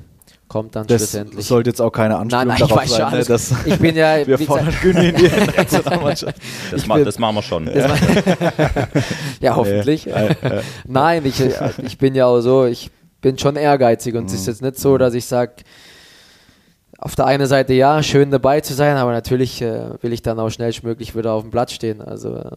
[0.53, 1.46] kommt dann das schlussendlich.
[1.46, 3.96] sollte jetzt auch keine Anspielung nein, nein, darauf ich sein, weiß ne, schon, ich bin
[3.96, 6.36] ja, wir fordern Günni in die Nationalmannschaft.
[6.70, 7.70] Das, ma das, machen wir schon.
[9.40, 10.07] ja, hoffentlich.
[10.86, 11.42] nein, ich,
[11.82, 12.90] ich bin ja auch so, ich
[13.22, 14.26] bin schon ehrgeizig und mhm.
[14.26, 15.55] es ist jetzt nicht so, dass ich sage,
[16.98, 20.38] auf der einen Seite ja, schön dabei zu sein, aber natürlich äh, will ich dann
[20.38, 22.03] auch schnellstmöglich wieder auf dem Platz stehen.
[22.03, 22.50] Also äh,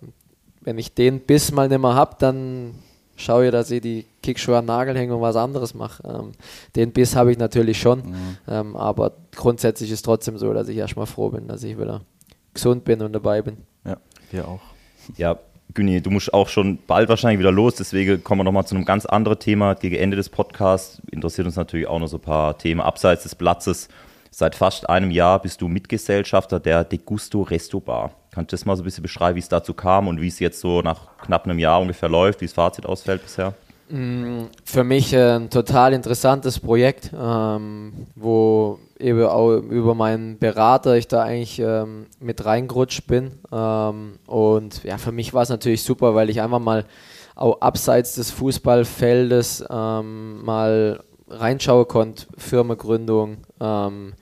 [0.60, 2.76] wenn ich den Biss mal nicht mehr habe, dann
[3.16, 6.04] schaue dass ich die Kickschuhe an den Nagel hänge und was anderes mache.
[6.08, 6.32] Ähm,
[6.76, 8.38] den Biss habe ich natürlich schon, mhm.
[8.48, 12.02] ähm, aber grundsätzlich ist es trotzdem so, dass ich erstmal froh bin, dass ich wieder
[12.54, 13.58] gesund bin und dabei bin.
[13.86, 13.98] Ja,
[14.32, 14.62] wir auch.
[15.18, 15.38] Ja,
[15.74, 18.86] Günni, du musst auch schon bald wahrscheinlich wieder los, deswegen kommen wir nochmal zu einem
[18.86, 19.76] ganz anderen Thema.
[19.76, 23.36] Gegen Ende des Podcasts interessiert uns natürlich auch noch so ein paar Themen abseits des
[23.36, 23.90] Platzes.
[24.32, 28.12] Seit fast einem Jahr bist du Mitgesellschafter der Degusto Resto Bar.
[28.36, 30.40] Kannst du das mal so ein bisschen beschreiben, wie es dazu kam und wie es
[30.40, 33.54] jetzt so nach knapp einem Jahr ungefähr läuft, wie das Fazit ausfällt bisher?
[33.88, 41.08] Mm, für mich ein total interessantes Projekt, ähm, wo eben auch über meinen Berater ich
[41.08, 43.40] da eigentlich ähm, mit reingerutscht bin.
[43.54, 46.84] Ähm, und ja, für mich war es natürlich super, weil ich einfach mal
[47.36, 53.38] auch abseits des Fußballfeldes mal reinschauen konnte, Firmengründung.
[53.60, 54.14] Ähm,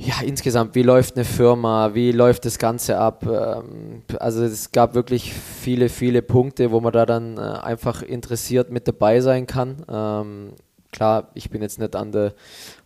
[0.00, 3.24] ja, insgesamt, wie läuft eine Firma, wie läuft das Ganze ab?
[3.26, 8.70] Ähm, also es gab wirklich viele, viele Punkte, wo man da dann äh, einfach interessiert
[8.70, 9.84] mit dabei sein kann.
[9.90, 10.52] Ähm,
[10.92, 12.34] klar, ich bin jetzt nicht an der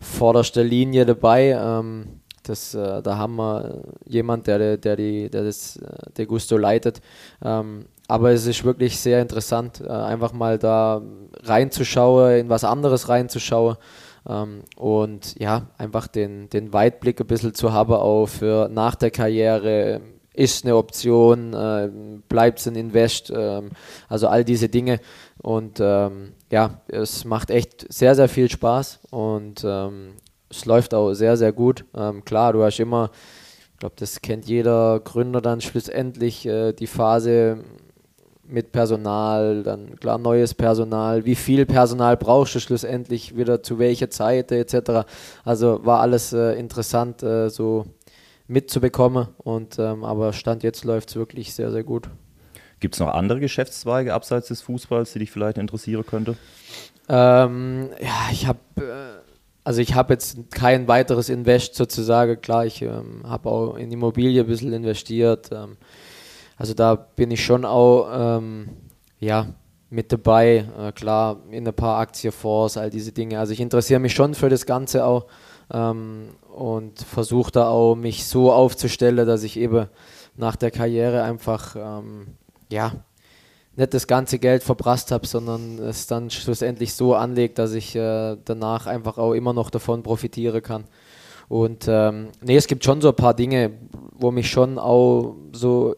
[0.01, 1.51] vordersten Linie dabei.
[1.51, 6.57] Ähm, das, äh, da haben wir jemand, der, der, die, der das äh, der Gusto
[6.57, 6.99] leitet.
[7.41, 11.01] aber es ist wirklich sehr interessant, einfach mal da
[11.43, 13.77] reinzuschauen, in was anderes reinzuschauen.
[14.27, 19.11] Ähm, und ja, einfach den, den Weitblick ein bisschen zu haben, auch für nach der
[19.11, 20.01] Karriere,
[20.33, 21.89] ist eine Option, äh,
[22.27, 23.61] bleibt es ein Invest, äh,
[24.09, 24.99] also all diese Dinge.
[25.41, 30.13] Und ähm, ja, es macht echt sehr, sehr viel Spaß und ähm,
[30.49, 31.85] es läuft auch sehr, sehr gut.
[31.95, 33.11] Ähm, klar, du hast immer,
[33.73, 37.63] ich glaube, das kennt jeder Gründer dann schlussendlich äh, die Phase,
[38.45, 44.09] mit Personal, dann klar neues Personal, wie viel Personal brauchst du schlussendlich wieder zu welcher
[44.09, 45.07] Zeit etc.
[45.43, 47.85] Also war alles äh, interessant äh, so
[48.47, 52.09] mitzubekommen und ähm, aber Stand jetzt läuft es wirklich sehr, sehr gut.
[52.79, 56.35] Gibt es noch andere Geschäftszweige abseits des Fußballs, die dich vielleicht interessieren könnte?
[57.07, 59.23] Ähm, ja, ich habe äh,
[59.63, 62.39] also ich habe jetzt kein weiteres Invest sozusagen.
[62.41, 65.49] Klar, ich ähm, habe auch in Immobilie ein bisschen investiert.
[65.53, 65.77] Ähm,
[66.57, 68.69] also da bin ich schon auch ähm,
[69.19, 69.47] ja,
[69.89, 70.65] mit dabei.
[70.77, 73.39] Äh, klar, in ein paar Aktienfonds, all diese Dinge.
[73.39, 75.27] Also ich interessiere mich schon für das Ganze auch
[75.71, 79.87] ähm, und versuche da auch mich so aufzustellen, dass ich eben
[80.35, 82.27] nach der Karriere einfach ähm,
[82.71, 82.93] ja
[83.75, 88.37] nicht das ganze Geld verprasst habe, sondern es dann schlussendlich so anlegt, dass ich äh,
[88.45, 90.85] danach einfach auch immer noch davon profitieren kann.
[91.49, 93.71] Und ähm, nee, es gibt schon so ein paar Dinge,
[94.11, 95.95] wo mich schon auch so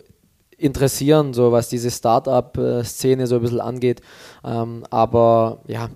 [0.58, 4.02] interessieren, so was diese Start-up-Szene so ein bisschen angeht.
[4.44, 5.90] Ähm, aber ja,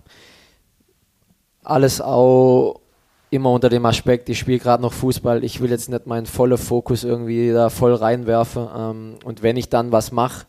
[1.64, 2.82] alles auch
[3.30, 6.57] immer unter dem Aspekt, ich spiele gerade noch Fußball, ich will jetzt nicht meinen vollen
[6.57, 8.68] Fokus irgendwie da voll reinwerfen.
[8.76, 10.45] Ähm, und wenn ich dann was mache,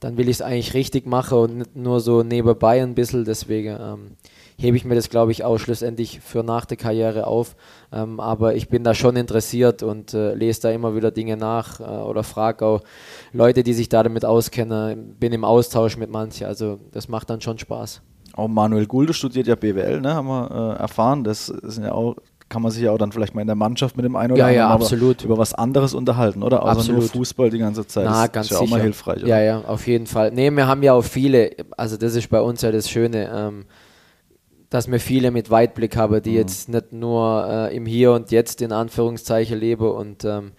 [0.00, 3.24] dann will ich es eigentlich richtig machen und nicht nur so nebenbei ein bisschen.
[3.24, 4.10] Deswegen ähm,
[4.58, 7.54] hebe ich mir das, glaube ich, auch schlussendlich für nach der Karriere auf.
[7.92, 11.80] Ähm, aber ich bin da schon interessiert und äh, lese da immer wieder Dinge nach
[11.80, 12.80] äh, oder frage auch
[13.32, 16.46] Leute, die sich da damit auskennen, bin im Austausch mit manchen.
[16.46, 18.02] Also das macht dann schon Spaß.
[18.34, 21.24] Auch Manuel Gulde studiert ja BWL, ne, haben wir äh, erfahren.
[21.24, 22.16] Das sind ja auch
[22.48, 24.50] kann man sich ja auch dann vielleicht mal in der Mannschaft mit dem einen oder
[24.50, 26.62] ja, anderen ja, über was anderes unterhalten, oder?
[26.62, 27.00] Außer absolut.
[27.00, 28.06] nur Fußball die ganze Zeit.
[28.06, 28.66] Na, das ganz ist ja sicher.
[28.66, 29.22] auch mal hilfreich.
[29.22, 29.28] Oder?
[29.28, 30.32] Ja, ja, auf jeden Fall.
[30.32, 33.64] Ne, wir haben ja auch viele, also das ist bei uns ja das Schöne, ähm,
[34.70, 36.36] dass wir viele mit Weitblick haben, die mhm.
[36.36, 40.52] jetzt nicht nur äh, im Hier und Jetzt in Anführungszeichen leben und ähm,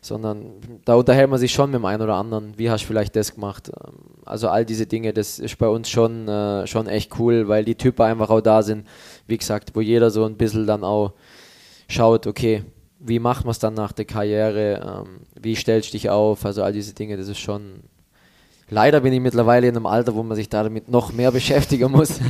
[0.00, 0.52] sondern
[0.84, 2.56] da unterhält man sich schon mit dem einen oder anderen.
[2.56, 3.68] Wie hast du vielleicht das gemacht?
[3.68, 3.94] Ähm,
[4.24, 7.74] also all diese Dinge, das ist bei uns schon, äh, schon echt cool, weil die
[7.74, 8.86] Typen einfach auch da sind,
[9.26, 11.12] wie gesagt, wo jeder so ein bisschen dann auch
[11.88, 12.64] schaut, okay,
[13.00, 16.62] wie macht man es dann nach der Karriere, ähm, wie stellst du dich auf, also
[16.62, 17.82] all diese Dinge, das ist schon,
[18.70, 22.20] leider bin ich mittlerweile in einem Alter, wo man sich damit noch mehr beschäftigen muss,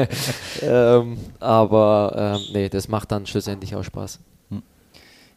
[0.62, 4.20] ähm, aber ähm, nee, das macht dann schlussendlich auch Spaß.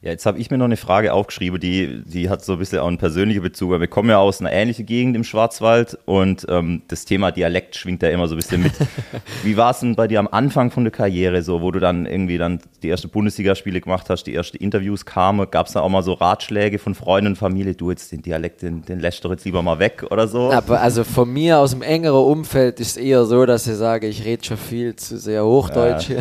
[0.03, 2.79] Ja, jetzt habe ich mir noch eine Frage aufgeschrieben, die, die hat so ein bisschen
[2.79, 6.43] auch einen persönlichen Bezug, weil wir kommen ja aus einer ähnlichen Gegend im Schwarzwald und
[6.49, 8.71] ähm, das Thema Dialekt schwingt da immer so ein bisschen mit.
[9.43, 12.07] Wie war es denn bei dir am Anfang von der Karriere so, wo du dann
[12.07, 15.89] irgendwie dann die erste Bundesligaspiele gemacht hast, die ersten Interviews kamen, gab es da auch
[15.89, 19.29] mal so Ratschläge von Freunden und Familie, du jetzt den Dialekt, den, den lässt doch
[19.29, 20.51] jetzt lieber mal weg oder so?
[20.51, 24.07] Aber also von mir aus dem engeren Umfeld ist es eher so, dass ich sage,
[24.07, 26.09] ich rede schon viel zu sehr Hochdeutsch.
[26.09, 26.17] Ja.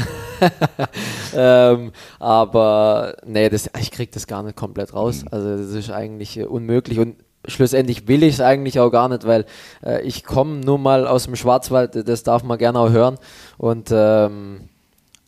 [1.73, 5.23] ähm, aber nee, das ich kriege das gar nicht komplett raus.
[5.23, 5.29] Mhm.
[5.31, 7.17] Also das ist eigentlich äh, unmöglich und
[7.47, 9.47] schlussendlich will ich es eigentlich auch gar nicht, weil
[9.85, 13.17] äh, ich komme nun mal aus dem Schwarzwald, das darf man gerne auch hören
[13.57, 14.69] und ähm,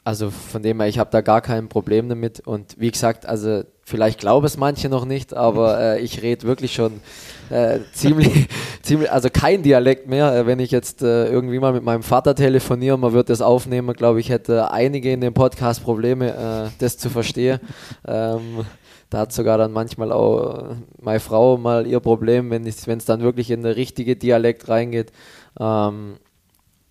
[0.05, 3.62] also von dem her, ich habe da gar kein Problem damit und wie gesagt, also
[3.93, 7.03] vielleicht glauben es manche noch nicht, aber äh, ich rede wirklich schon
[7.51, 8.49] äh, ziemlich,
[8.82, 10.34] ziemlich, also kein Dialekt mehr.
[10.34, 13.93] Äh, wenn ich jetzt äh, irgendwie mal mit meinem Vater telefoniere, man wird das aufnehmen,
[13.93, 17.61] glaube ich, hätte einige in dem Podcast Probleme, äh, das zu verstehen.
[18.09, 18.64] Ähm,
[19.11, 23.51] da hat sogar dann manchmal auch meine Frau mal ihr Problem, wenn es dann wirklich
[23.51, 25.12] in der richtige Dialekt reingeht.
[25.61, 26.16] Ähm,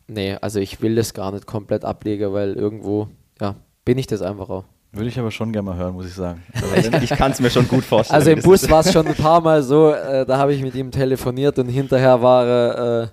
[0.08, 3.08] nee, also ich will das gar nicht komplett ablegen, weil irgendwo,
[3.40, 4.66] ja, bin ich das einfach auch.
[4.94, 6.44] Würde ich aber schon gerne mal hören, muss ich sagen.
[6.76, 8.20] Also ich kann es mir schon gut vorstellen.
[8.20, 10.76] Also im Bus war es schon ein paar Mal so, äh, da habe ich mit
[10.76, 13.08] ihm telefoniert und hinterher war, äh,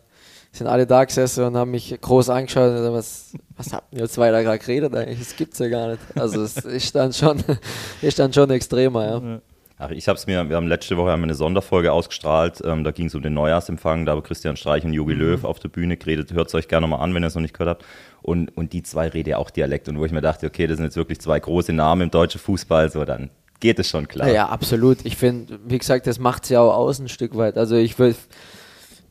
[0.50, 4.08] sind alle da gesessen und haben mich groß angeschaut und gesagt, was, was habt ihr
[4.08, 5.20] zwei da gerade geredet eigentlich?
[5.20, 6.00] Das gibt es ja gar nicht.
[6.16, 7.42] Also es ist dann schon,
[8.02, 9.40] ist dann schon extremer, ja.
[9.80, 12.90] Ach, ich habe es mir, wir haben letzte Woche haben eine Sonderfolge ausgestrahlt, ähm, da
[12.90, 15.20] ging es um den Neujahrsempfang, da haben Christian Streich und Jogi mhm.
[15.20, 17.42] Löw auf der Bühne geredet, hört es euch gerne mal an, wenn ihr es noch
[17.42, 17.84] nicht gehört habt.
[18.20, 20.78] Und, und die zwei reden ja auch Dialekt und wo ich mir dachte, okay, das
[20.78, 24.28] sind jetzt wirklich zwei große Namen im deutschen Fußball, so dann geht es schon klar.
[24.28, 25.04] Ja, absolut.
[25.04, 27.56] Ich finde, wie gesagt, das macht es ja auch aus ein Stück weit.
[27.56, 28.16] Also ich will,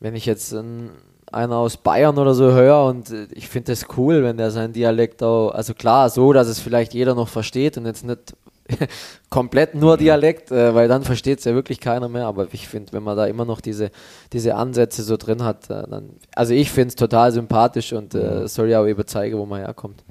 [0.02, 0.90] wenn ich jetzt ein,
[1.32, 5.24] einer aus Bayern oder so höre und ich finde das cool, wenn der seinen Dialekt
[5.24, 8.36] auch, also klar, so, dass es vielleicht jeder noch versteht und jetzt nicht
[9.30, 12.26] komplett nur Dialekt, äh, weil dann versteht es ja wirklich keiner mehr.
[12.26, 13.92] Aber ich finde, wenn man da immer noch diese,
[14.34, 18.42] diese Ansätze so drin hat, äh, dann, also ich finde es total sympathisch und äh,
[18.42, 18.48] mhm.
[18.48, 20.04] soll ja auch überzeugen, wo man herkommt.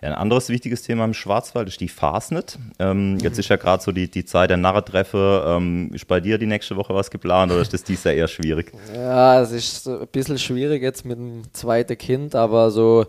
[0.00, 2.58] Ja, ein anderes wichtiges Thema im Schwarzwald ist die Fastnet.
[2.78, 5.44] Ähm, jetzt ist ja gerade so die, die Zeit der Narretreffe.
[5.46, 8.28] Ähm, ist bei dir die nächste Woche was geplant oder ist das dies Jahr eher
[8.28, 8.72] schwierig?
[8.94, 13.06] Ja, es ist ein bisschen schwierig jetzt mit dem zweiten Kind, aber so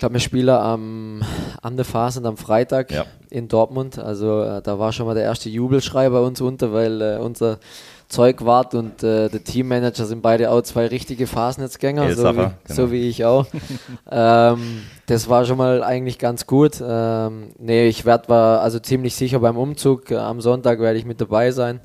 [0.00, 1.22] glaube, wir spielen am,
[1.62, 3.04] an der Phase am Freitag ja.
[3.30, 3.98] in Dortmund.
[3.98, 7.58] Also äh, da war schon mal der erste Jubelschrei bei uns unter, weil äh, unser
[8.08, 12.52] Zeug wart und äh, der Teammanager sind beide auch zwei richtige Phasennetzgänger, so wie, genau.
[12.66, 13.46] so wie, ich auch.
[14.10, 16.82] ähm, das war schon mal eigentlich ganz gut.
[16.84, 20.10] Ähm, nee, ich werde also ziemlich sicher beim Umzug.
[20.10, 21.80] Äh, am Sonntag werde ich mit dabei sein.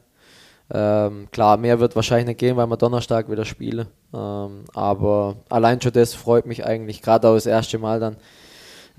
[0.72, 3.88] Ähm, klar, mehr wird wahrscheinlich nicht gehen, weil wir Donnerstag wieder spielen.
[4.14, 8.18] Ähm, aber allein schon das freut mich eigentlich, gerade auch das erste Mal dann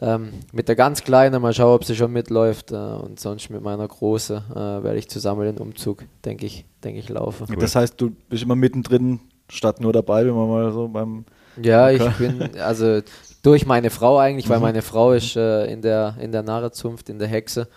[0.00, 1.40] ähm, mit der ganz Kleinen.
[1.40, 2.72] Mal schauen, ob sie schon mitläuft.
[2.72, 7.00] Äh, und sonst mit meiner Große äh, werde ich zusammen den Umzug, denke ich, denke
[7.00, 7.46] ich, laufen.
[7.58, 11.24] Das heißt, du bist immer mittendrin, statt nur dabei, wenn man mal so beim.
[11.62, 13.00] Ja, ich bin, also
[13.42, 14.64] durch meine Frau eigentlich, weil mhm.
[14.64, 17.68] meine Frau ist äh, in der, in der Narrezunft, in der Hexe.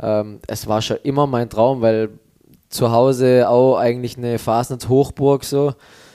[0.00, 2.10] Ähm, es war schon immer mein Traum, weil
[2.72, 5.74] zu Hause auch eigentlich eine Fasnitz-Hochburg so.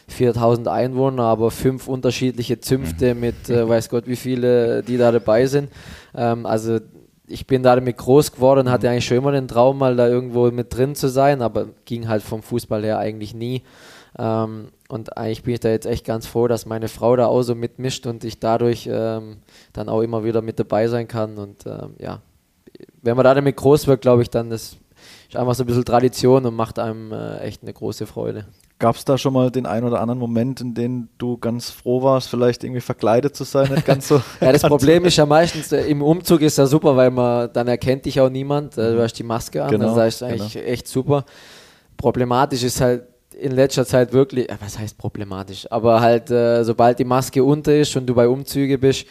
[0.09, 3.19] 4000 Einwohner, aber fünf unterschiedliche Zünfte mhm.
[3.19, 5.69] mit äh, weiß Gott wie viele, die da dabei sind.
[6.15, 6.79] Ähm, also
[7.27, 8.93] ich bin da damit groß geworden und hatte mhm.
[8.93, 12.23] eigentlich schon immer den Traum, mal da irgendwo mit drin zu sein, aber ging halt
[12.23, 13.63] vom Fußball her eigentlich nie.
[14.17, 17.41] Ähm, und eigentlich bin ich da jetzt echt ganz froh, dass meine Frau da auch
[17.41, 19.37] so mitmischt und ich dadurch ähm,
[19.73, 21.37] dann auch immer wieder mit dabei sein kann.
[21.37, 22.21] Und ähm, ja,
[23.01, 24.77] wenn man da damit groß wird, glaube ich, dann ist
[25.27, 28.45] ist einfach so ein bisschen Tradition und macht einem äh, echt eine große Freude.
[28.79, 32.03] Gab es da schon mal den einen oder anderen Moment, in dem du ganz froh
[32.03, 33.71] warst, vielleicht irgendwie verkleidet zu sein?
[33.71, 36.95] Nicht ganz so ja, das Problem ist ja meistens, äh, im Umzug ist ja super,
[36.95, 38.77] weil man dann erkennt dich auch niemand.
[38.77, 40.65] Äh, du hast die Maske an, genau, das ist eigentlich genau.
[40.65, 41.25] echt super.
[41.97, 43.03] Problematisch ist halt
[43.39, 47.75] in letzter Zeit wirklich, äh, was heißt problematisch, aber halt, äh, sobald die Maske unter
[47.75, 49.05] ist und du bei Umzüge bist,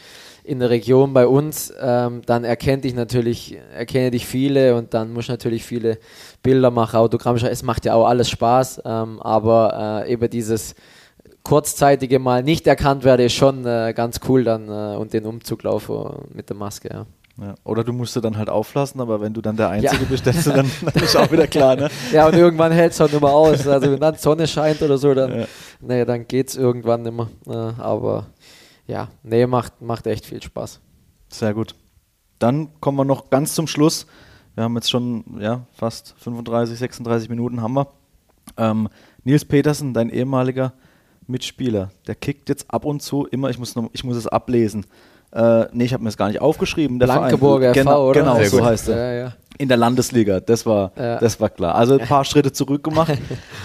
[0.47, 5.13] in der Region bei uns, ähm, dann erkennt dich natürlich, erkenne dich viele und dann
[5.13, 5.99] muss natürlich viele
[6.43, 7.53] Bilder machen, Autogramme schreiben.
[7.53, 10.75] Es macht ja auch alles Spaß, ähm, aber äh, eben dieses
[11.43, 15.65] kurzzeitige Mal nicht erkannt werde, ist schon äh, ganz cool dann äh, und den Umzug
[15.65, 17.07] laufen mit der Maske, ja.
[17.39, 20.09] Ja, oder du musst du dann halt auflassen, aber wenn du dann der Einzige ja.
[20.09, 21.91] bist, dann, dann ist auch wieder klar, ne?
[22.11, 23.67] Ja, und irgendwann hält es nicht mehr aus.
[23.67, 25.47] Also wenn dann Sonne scheint oder so, dann, ja.
[25.81, 27.29] nee, dann geht es irgendwann nicht mehr.
[27.47, 28.29] Äh, aber
[28.87, 30.81] ja, nee, macht, macht echt viel Spaß.
[31.29, 31.75] Sehr gut.
[32.39, 34.07] Dann kommen wir noch ganz zum Schluss.
[34.55, 37.89] Wir haben jetzt schon ja, fast 35, 36 Minuten haben wir.
[38.57, 38.89] Ähm,
[39.25, 40.73] Nils Petersen, dein ehemaliger
[41.27, 44.87] Mitspieler, der kickt jetzt ab und zu immer, ich muss, noch, ich muss es ablesen.
[45.33, 46.99] Äh, nee, ich habe mir es gar nicht aufgeschrieben.
[47.01, 47.83] Der Blankeburger Verein.
[47.87, 48.21] FV, genau, oder?
[48.21, 48.97] Genau, so heißt er.
[48.97, 49.33] Ja, ja.
[49.59, 51.19] In der Landesliga, das war, Ja.
[51.19, 51.75] das war klar.
[51.75, 53.19] Also ein paar Schritte zurück gemacht.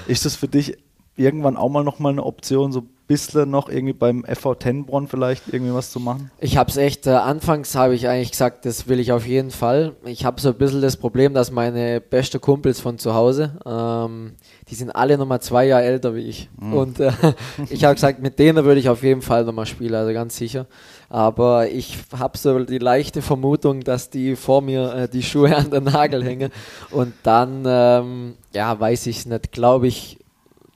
[0.08, 0.78] Ist das für dich
[1.22, 5.52] irgendwann auch mal nochmal eine Option, so ein bisschen noch irgendwie beim FV Tenbronn vielleicht
[5.52, 6.32] irgendwie was zu machen?
[6.40, 9.52] Ich habe es echt, äh, anfangs habe ich eigentlich gesagt, das will ich auf jeden
[9.52, 9.98] Fall.
[10.06, 14.32] Ich habe so ein bisschen das Problem, dass meine beste Kumpels von zu Hause, ähm,
[14.70, 16.50] die sind alle nochmal zwei Jahre älter wie ich.
[16.58, 16.74] Mhm.
[16.74, 17.12] Und äh,
[17.70, 20.68] ich habe gesagt, mit denen würde ich auf jeden Fall nochmal spielen, also ganz sicher.
[21.10, 25.70] Aber ich habe so die leichte Vermutung, dass die vor mir äh, die Schuhe an
[25.70, 26.52] den Nagel hängen.
[26.92, 30.21] Und dann, ähm, ja, weiß ich es nicht, glaube ich,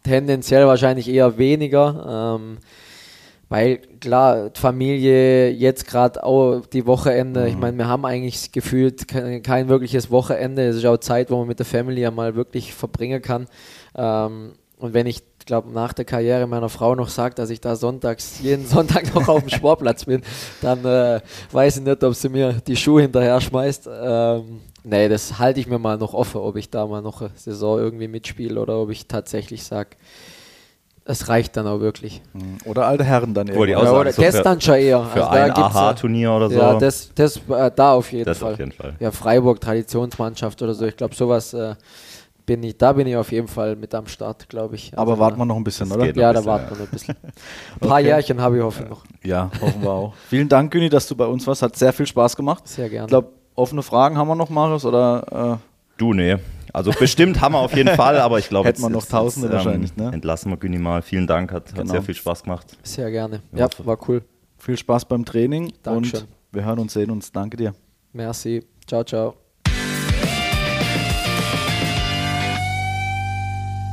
[0.06, 2.38] tendenziell wahrscheinlich eher weniger.
[2.40, 2.58] Ähm,
[3.48, 9.08] weil klar, die Familie jetzt gerade auch die Wochenende, ich meine, wir haben eigentlich gefühlt
[9.08, 10.68] kein, kein wirkliches Wochenende.
[10.68, 13.48] Es ist auch Zeit, wo man mit der Familie mal wirklich verbringen kann.
[13.96, 17.76] Ähm, und wenn ich glaube, nach der Karriere meiner Frau noch sagt, dass ich da
[17.76, 20.22] sonntags, jeden Sonntag noch auf dem Sportplatz bin,
[20.62, 23.88] dann äh, weiß ich nicht, ob sie mir die Schuhe hinterher schmeißt.
[23.92, 27.32] Ähm, nee, das halte ich mir mal noch offen, ob ich da mal noch eine
[27.36, 29.90] Saison irgendwie mitspiele oder ob ich tatsächlich sage,
[31.08, 32.22] es reicht dann auch wirklich.
[32.66, 33.76] Oder alte Herren dann irgendwann.
[33.76, 35.04] auch Ja, oder so das für- dann schon eher.
[35.04, 36.56] Für Also ein Aha-Turnier oder so.
[36.58, 38.54] Ja, das, das äh, da auf jeden Das Fall.
[38.54, 38.96] auf jeden Fall.
[39.00, 40.86] Ja, Freiburg, Traditionsmannschaft oder so.
[40.86, 41.76] Ich glaube, sowas äh,
[42.48, 44.98] bin ich, da bin ich auf jeden Fall mit am Start, glaube ich.
[44.98, 46.06] Aber Also warten da- wir noch ein bisschen, oder?
[46.16, 47.16] Ja, da warten wir noch ein bisschen.
[47.24, 48.06] Ein paar Okay.
[48.08, 49.04] Jährchen habe ich hoffen noch.
[49.24, 50.14] Ja, hoffen wir auch.
[50.28, 51.62] Vielen Dank, Güni, dass du bei uns warst.
[51.62, 52.68] Hat sehr viel Spaß gemacht.
[52.68, 53.06] Sehr gerne.
[53.06, 55.60] Ich glaube, offene Fragen haben wir noch, Marius, oder?
[55.98, 56.38] Du, nee.
[56.74, 59.96] Also bestimmt haben wir auf jeden Fall, aber ich glaube, Hätten wir noch Tausende wahrscheinlich,
[59.96, 60.12] ne?
[60.12, 61.02] Entlassen wir Güni mal.
[61.02, 61.92] Vielen Dank, hat, hat Genau.
[61.92, 62.78] sehr viel Spaß gemacht.
[62.84, 63.42] Sehr gerne.
[63.54, 63.60] Ja.
[63.68, 64.18] Ja, war cool.
[64.18, 64.22] Äh,
[64.62, 66.22] viel Spaß beim Training Dankeschön.
[66.22, 67.32] und wir hören uns, sehen uns.
[67.32, 67.74] Danke dir.
[68.12, 68.66] Merci.
[68.88, 69.36] Ciao, ciao.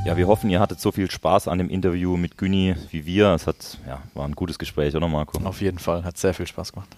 [0.05, 3.29] Ja, wir hoffen, ihr hattet so viel Spaß an dem Interview mit Güni wie wir.
[3.35, 5.39] Es hat, ja, war ein gutes Gespräch, oder Marco?
[5.45, 6.03] Auf jeden Fall.
[6.05, 6.89] Hat sehr viel Spaß gemacht.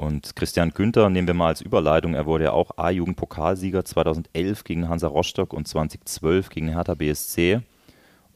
[0.00, 2.14] Und Christian Günther nehmen wir mal als Überleitung.
[2.14, 7.60] Er wurde ja auch A-Jugend-Pokalsieger 2011 gegen Hansa Rostock und 2012 gegen Hertha BSC.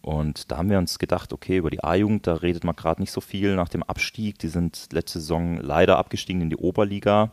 [0.02, 3.12] Und da haben wir uns gedacht, okay, über die A-Jugend, da redet man gerade nicht
[3.12, 4.38] so viel nach dem Abstieg.
[4.40, 7.30] Die sind letzte Saison leider abgestiegen in die Oberliga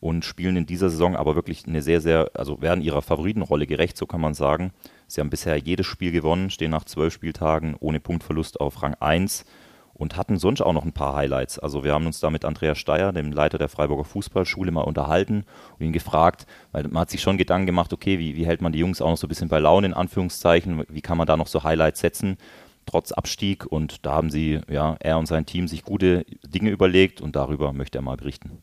[0.00, 3.98] und spielen in dieser Saison aber wirklich eine sehr, sehr, also werden ihrer Favoritenrolle gerecht,
[3.98, 4.72] so kann man sagen.
[5.08, 9.44] Sie haben bisher jedes Spiel gewonnen, stehen nach zwölf Spieltagen ohne Punktverlust auf Rang 1
[9.98, 11.58] und hatten sonst auch noch ein paar Highlights.
[11.58, 15.44] Also wir haben uns da mit Andreas Steyer, dem Leiter der Freiburger Fußballschule, mal unterhalten
[15.78, 18.72] und ihn gefragt, weil man hat sich schon Gedanken gemacht, okay, wie, wie hält man
[18.72, 21.36] die Jungs auch noch so ein bisschen bei Laune, in Anführungszeichen, wie kann man da
[21.36, 22.38] noch so Highlights setzen,
[22.86, 27.20] trotz Abstieg und da haben sie, ja, er und sein Team sich gute Dinge überlegt
[27.20, 28.62] und darüber möchte er mal berichten.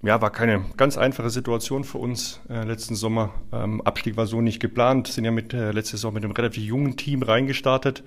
[0.00, 3.34] Ja, war keine ganz einfache Situation für uns äh, letzten Sommer.
[3.52, 6.62] Ähm, Abstieg war so nicht geplant, sind ja mit äh, letzte Saison mit einem relativ
[6.62, 8.04] jungen Team reingestartet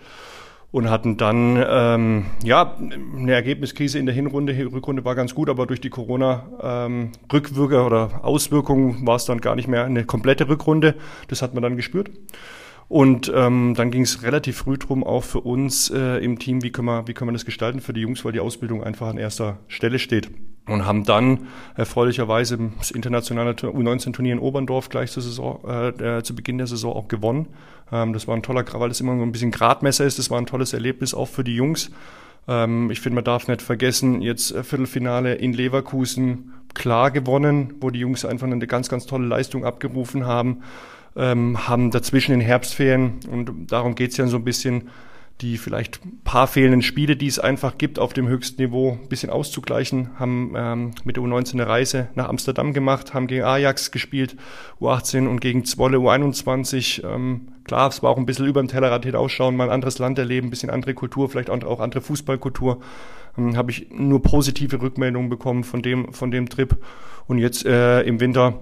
[0.71, 4.53] und hatten dann ähm, ja eine Ergebniskrise in der Hinrunde.
[4.53, 9.57] Die Rückrunde war ganz gut, aber durch die Corona-Rückwirker oder Auswirkungen war es dann gar
[9.57, 10.95] nicht mehr eine komplette Rückrunde.
[11.27, 12.09] Das hat man dann gespürt.
[12.87, 16.71] Und ähm, dann ging es relativ früh drum, auch für uns äh, im Team, wie
[16.71, 19.17] können, wir, wie können wir das gestalten für die Jungs, weil die Ausbildung einfach an
[19.17, 20.29] erster Stelle steht.
[20.67, 26.35] Und haben dann erfreulicherweise das internationale U19-Turnier in Oberndorf gleich zur Saison, äh, äh, zu
[26.35, 27.47] Beginn der Saison auch gewonnen.
[27.91, 30.37] Ähm, das war ein toller, weil es immer so ein bisschen Gradmesser ist, das war
[30.37, 31.89] ein tolles Erlebnis auch für die Jungs.
[32.47, 37.89] Ähm, ich finde, man darf nicht vergessen, jetzt äh, Viertelfinale in Leverkusen klar gewonnen, wo
[37.89, 40.61] die Jungs einfach eine ganz, ganz tolle Leistung abgerufen haben
[41.15, 44.89] ähm, haben dazwischen in Herbstferien, und darum geht's ja so ein bisschen,
[45.39, 49.29] die vielleicht paar fehlenden Spiele, die es einfach gibt auf dem höchsten Niveau, ein bisschen
[49.29, 54.35] auszugleichen, haben ähm, mit der U19 eine Reise nach Amsterdam gemacht, haben gegen Ajax gespielt,
[54.79, 57.03] U18 und gegen Zwolle U21.
[57.03, 60.19] Ähm, klar, es war auch ein bisschen über dem Tellerrad hinausschauen, mal ein anderes Land
[60.19, 62.79] erleben, ein bisschen andere Kultur, vielleicht auch andere Fußballkultur.
[63.37, 66.77] Ähm, Habe ich nur positive Rückmeldungen bekommen von dem, von dem Trip.
[67.27, 68.59] Und jetzt äh, im Winter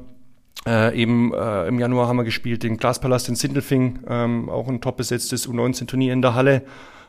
[0.68, 4.82] äh, eben äh, im Januar haben wir gespielt den Glaspalast in Sindelfing, ähm, auch ein
[4.82, 6.64] top besetztes U19-Turnier in der Halle.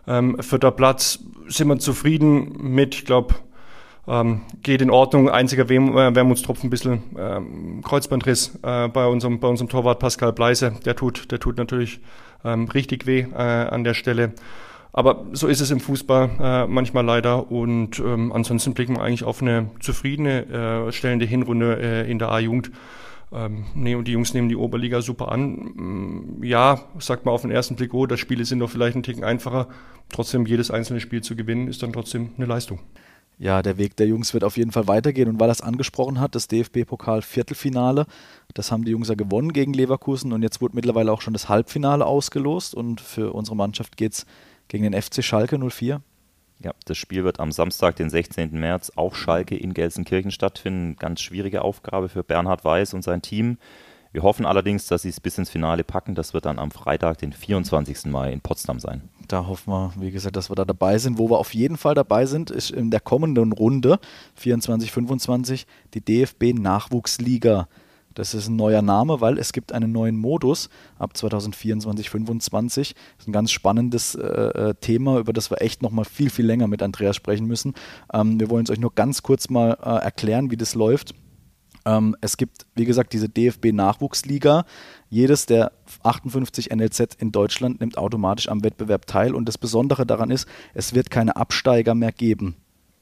[0.07, 3.35] Ähm, vierter Platz, sind wir zufrieden mit, ich glaube,
[4.09, 5.29] ähm, geht in Ordnung.
[5.29, 10.33] Einziger Wehm, äh, Wermutstropfen ein bisschen ähm, Kreuzbandriss äh, bei unserem bei unserem Torwart Pascal
[10.33, 10.73] Bleise.
[10.85, 12.01] Der tut der tut natürlich
[12.45, 14.33] ähm, richtig weh äh, an der Stelle.
[14.93, 17.51] Aber so ist es im Fußball äh, manchmal leider.
[17.51, 22.31] Und ähm, ansonsten blicken wir eigentlich auf eine zufriedene, äh, stellende Hinrunde äh, in der
[22.31, 22.73] A-Jugend.
[23.33, 25.53] Ähm, und die Jungs nehmen die Oberliga super an.
[26.39, 29.03] Mm, Ja, sagt man auf den ersten Blick, oh, das Spiele sind doch vielleicht ein
[29.03, 29.69] Ticken einfacher.
[30.09, 32.81] Trotzdem, jedes einzelne Spiel zu gewinnen, ist dann trotzdem eine Leistung.
[33.39, 35.29] ja, der Weg der Jungs wird auf jeden Fall weitergehen.
[35.29, 38.07] Und weil es angesprochen hat, das DFB-Pokal-Viertelfinale,
[38.55, 41.49] das haben die Jungs ja gewonnen gegen Leverkusen und jetzt wurde mittlerweile auch schon das
[41.49, 44.27] Halbfinale ausgelost und für unsere Mannschaft geht es
[44.69, 46.03] gegen den FC Schalke 04.
[46.63, 48.53] Ja, das Spiel wird am Samstag, den 16.
[48.53, 50.97] März, auf Schalke in Gelsenkirchen stattfinden.
[50.97, 53.57] Ganz schwierige Aufgabe für Bernhard Weiß und sein Team.
[54.13, 56.15] Wir hoffen allerdings, dass sie es bis ins Finale packen.
[56.15, 58.07] Das wird dann am Freitag, den 24.
[58.07, 59.09] Mai in Potsdam sein.
[59.29, 61.17] Da hoffen wir, wie gesagt, dass wir da dabei sind.
[61.17, 63.99] Wo wir auf jeden Fall dabei sind, ist in der kommenden Runde
[64.35, 67.69] 24, 25 die DFB Nachwuchsliga.
[68.15, 72.95] Das ist ein neuer Name, weil es gibt einen neuen Modus ab 2024, 2025.
[72.95, 76.45] Das ist ein ganz spannendes äh, äh, Thema, über das wir echt nochmal viel, viel
[76.45, 77.75] länger mit Andreas sprechen müssen.
[78.13, 81.15] Ähm, wir wollen es euch nur ganz kurz mal äh, erklären, wie das läuft.
[81.85, 84.65] Ähm, es gibt, wie gesagt, diese DFB-Nachwuchsliga.
[85.09, 89.35] Jedes der 58 NLZ in Deutschland nimmt automatisch am Wettbewerb teil.
[89.35, 92.57] Und das Besondere daran ist, es wird keine Absteiger mehr geben.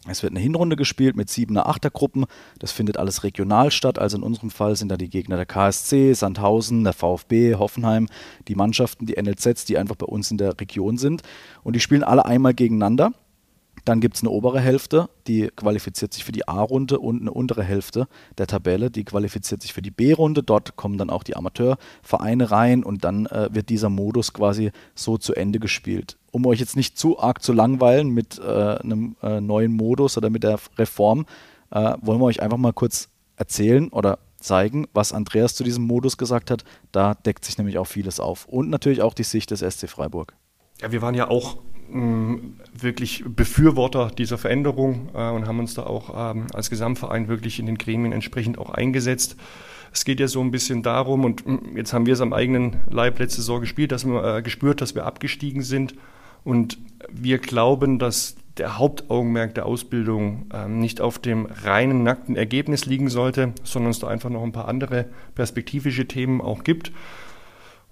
[0.08, 2.26] Es wird eine Hinrunde gespielt mit siebener Achtergruppen.
[2.58, 3.98] Das findet alles regional statt.
[3.98, 8.08] Also in unserem Fall sind da die Gegner der KSC, Sandhausen, der VfB, Hoffenheim,
[8.48, 11.22] die Mannschaften, die NLZs, die einfach bei uns in der Region sind.
[11.62, 13.12] Und die spielen alle einmal gegeneinander.
[13.88, 17.62] Dann gibt es eine obere Hälfte, die qualifiziert sich für die A-Runde und eine untere
[17.62, 18.06] Hälfte
[18.36, 20.42] der Tabelle, die qualifiziert sich für die B-Runde.
[20.42, 25.16] Dort kommen dann auch die Amateurvereine rein und dann äh, wird dieser Modus quasi so
[25.16, 26.17] zu Ende gespielt.
[26.30, 30.30] Um euch jetzt nicht zu arg zu langweilen mit äh, einem äh, neuen Modus oder
[30.30, 31.26] mit der Reform,
[31.70, 36.16] äh, wollen wir euch einfach mal kurz erzählen oder zeigen, was Andreas zu diesem Modus
[36.16, 36.64] gesagt hat.
[36.92, 38.46] Da deckt sich nämlich auch vieles auf.
[38.46, 40.34] Und natürlich auch die Sicht des SC Freiburg.
[40.80, 41.58] Ja, wir waren ja auch
[41.90, 47.66] wirklich Befürworter dieser Veränderung äh, und haben uns da auch ähm, als Gesamtverein wirklich in
[47.66, 49.36] den Gremien entsprechend auch eingesetzt.
[49.90, 53.18] Es geht ja so ein bisschen darum, und jetzt haben wir es am eigenen Leib
[53.18, 55.94] letzte Saison gespielt, dass wir äh, gespürt, dass wir abgestiegen sind.
[56.48, 56.78] Und
[57.12, 63.10] wir glauben, dass der Hauptaugenmerk der Ausbildung ähm, nicht auf dem reinen nackten Ergebnis liegen
[63.10, 66.90] sollte, sondern es da einfach noch ein paar andere perspektivische Themen auch gibt.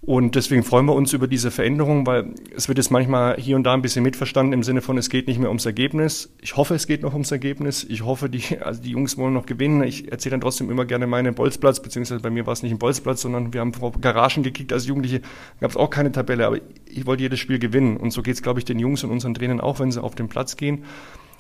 [0.02, 3.64] Und deswegen freuen wir uns über diese Veränderung, weil es wird jetzt manchmal hier und
[3.64, 6.32] da ein bisschen mitverstanden im Sinne von, es geht nicht mehr ums Ergebnis.
[6.40, 7.82] Ich hoffe, es geht noch ums Ergebnis.
[7.82, 9.82] Ich hoffe, die, also die Jungs wollen noch gewinnen.
[9.82, 12.78] Ich erzähle dann trotzdem immer gerne meinen Bolzplatz, beziehungsweise bei mir war es nicht ein
[12.78, 15.22] Bolzplatz, sondern wir haben vor Garagen gekickt als Jugendliche.
[15.60, 17.96] gab es auch keine Tabelle, aber ich wollte jedes Spiel gewinnen.
[17.96, 20.14] Und so geht es, glaube ich, den Jungs und unseren Trainern auch, wenn sie auf
[20.14, 20.84] den Platz gehen.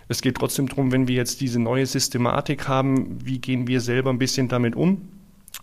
[0.08, 4.10] Es geht trotzdem darum, wenn wir jetzt diese neue Systematik haben, wie gehen wir selber
[4.10, 5.08] ein bisschen damit um?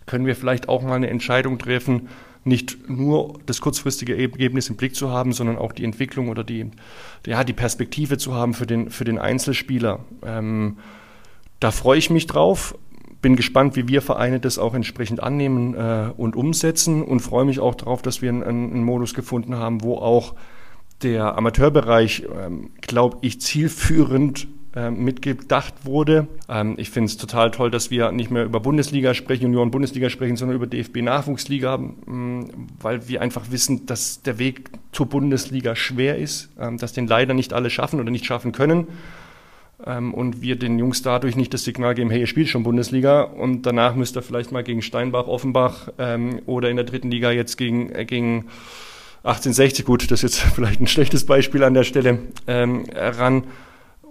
[0.06, 2.08] Können wir vielleicht auch mal eine Entscheidung treffen,
[2.44, 6.70] nicht nur das kurzfristige Ergebnis im Blick zu haben, sondern auch die Entwicklung oder die,
[7.26, 10.00] ja, die Perspektive zu haben für den, für den Einzelspieler.
[10.24, 10.78] Ähm,
[11.60, 12.76] da freue ich mich drauf.
[13.22, 17.60] Bin gespannt, wie wir Vereine das auch entsprechend annehmen äh, und umsetzen und freue mich
[17.60, 20.34] auch darauf, dass wir einen, einen Modus gefunden haben, wo auch
[21.02, 24.46] der Amateurbereich, ähm, glaube ich, zielführend
[24.76, 26.26] äh, mitgedacht wurde.
[26.48, 30.36] Ähm, ich finde es total toll, dass wir nicht mehr über Bundesliga sprechen, Junioren-Bundesliga sprechen,
[30.36, 32.50] sondern über DFB-Nachwuchsliga, mm,
[32.80, 37.34] weil wir einfach wissen, dass der Weg zur Bundesliga schwer ist, ähm, dass den leider
[37.34, 38.88] nicht alle schaffen oder nicht schaffen können.
[39.86, 43.22] Ähm, und wir den Jungs dadurch nicht das Signal geben, hey, ihr spielt schon Bundesliga
[43.22, 47.30] und danach müsst ihr vielleicht mal gegen Steinbach, Offenbach ähm, oder in der dritten Liga
[47.30, 48.46] jetzt gegen, äh, gegen
[49.24, 53.44] 1860, gut, das ist jetzt vielleicht ein schlechtes Beispiel an der Stelle, ähm, ran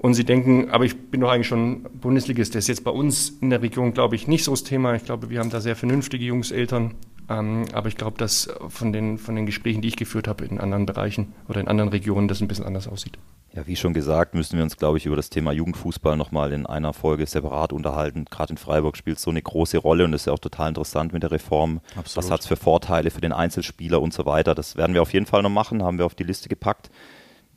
[0.04, 2.54] und sie denken, aber ich bin doch eigentlich schon Bundesligist.
[2.54, 4.94] Das ist jetzt bei uns in der Region, glaube ich, nicht so das Thema.
[4.96, 6.96] Ich glaube, wir haben da sehr vernünftige Jungs, Eltern.
[7.30, 10.60] Ähm, aber ich glaube, dass von den, von den Gesprächen, die ich geführt habe in
[10.60, 13.18] anderen Bereichen oder in anderen Regionen, das ein bisschen anders aussieht.
[13.54, 16.66] Ja, wie schon gesagt, müssen wir uns, glaube ich, über das Thema Jugendfußball nochmal in
[16.66, 18.26] einer Folge separat unterhalten.
[18.30, 20.68] Gerade in Freiburg spielt es so eine große Rolle und das ist ja auch total
[20.68, 21.80] interessant mit der Reform.
[21.96, 22.18] Absolut.
[22.18, 24.54] Was hat es für Vorteile für den Einzelspieler und so weiter.
[24.54, 26.90] Das werden wir auf jeden Fall noch machen, haben wir auf die Liste gepackt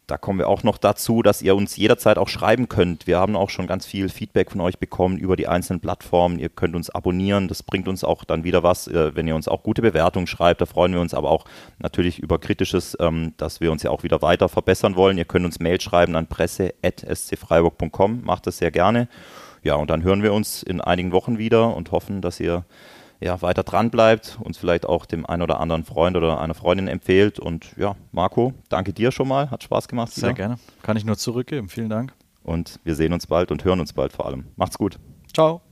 [0.06, 3.08] da kommen wir auch noch dazu, dass ihr uns jederzeit auch schreiben könnt.
[3.08, 6.38] Wir haben auch schon ganz viel Feedback von euch bekommen über die einzelnen Plattformen.
[6.38, 7.48] Ihr könnt uns abonnieren.
[7.48, 10.60] Das bringt uns auch dann wieder was, äh, wenn ihr uns auch gute Bewertungen schreibt.
[10.60, 11.44] Da freuen wir uns aber auch
[11.78, 15.18] natürlich über Kritisches, ähm, dass wir uns ja auch wieder weiter verbessern wollen.
[15.18, 18.22] Ihr könnt uns Mail schreiben an presse.scfreiburg.com.
[18.22, 19.08] Macht das sehr gerne.
[19.64, 22.64] Ja, und dann hören wir uns in einigen Wochen wieder und hoffen, dass ihr
[23.20, 26.88] ja, weiter dran bleibt, uns vielleicht auch dem einen oder anderen Freund oder einer Freundin
[26.88, 27.38] empfehlt.
[27.38, 29.50] Und ja, Marco, danke dir schon mal.
[29.50, 30.12] Hat Spaß gemacht.
[30.12, 30.34] Sehr wieder.
[30.34, 30.58] gerne.
[30.82, 31.68] Kann ich nur zurückgeben.
[31.68, 32.12] Vielen Dank.
[32.42, 34.46] Und wir sehen uns bald und hören uns bald vor allem.
[34.56, 34.98] Macht's gut.
[35.32, 35.62] Ciao.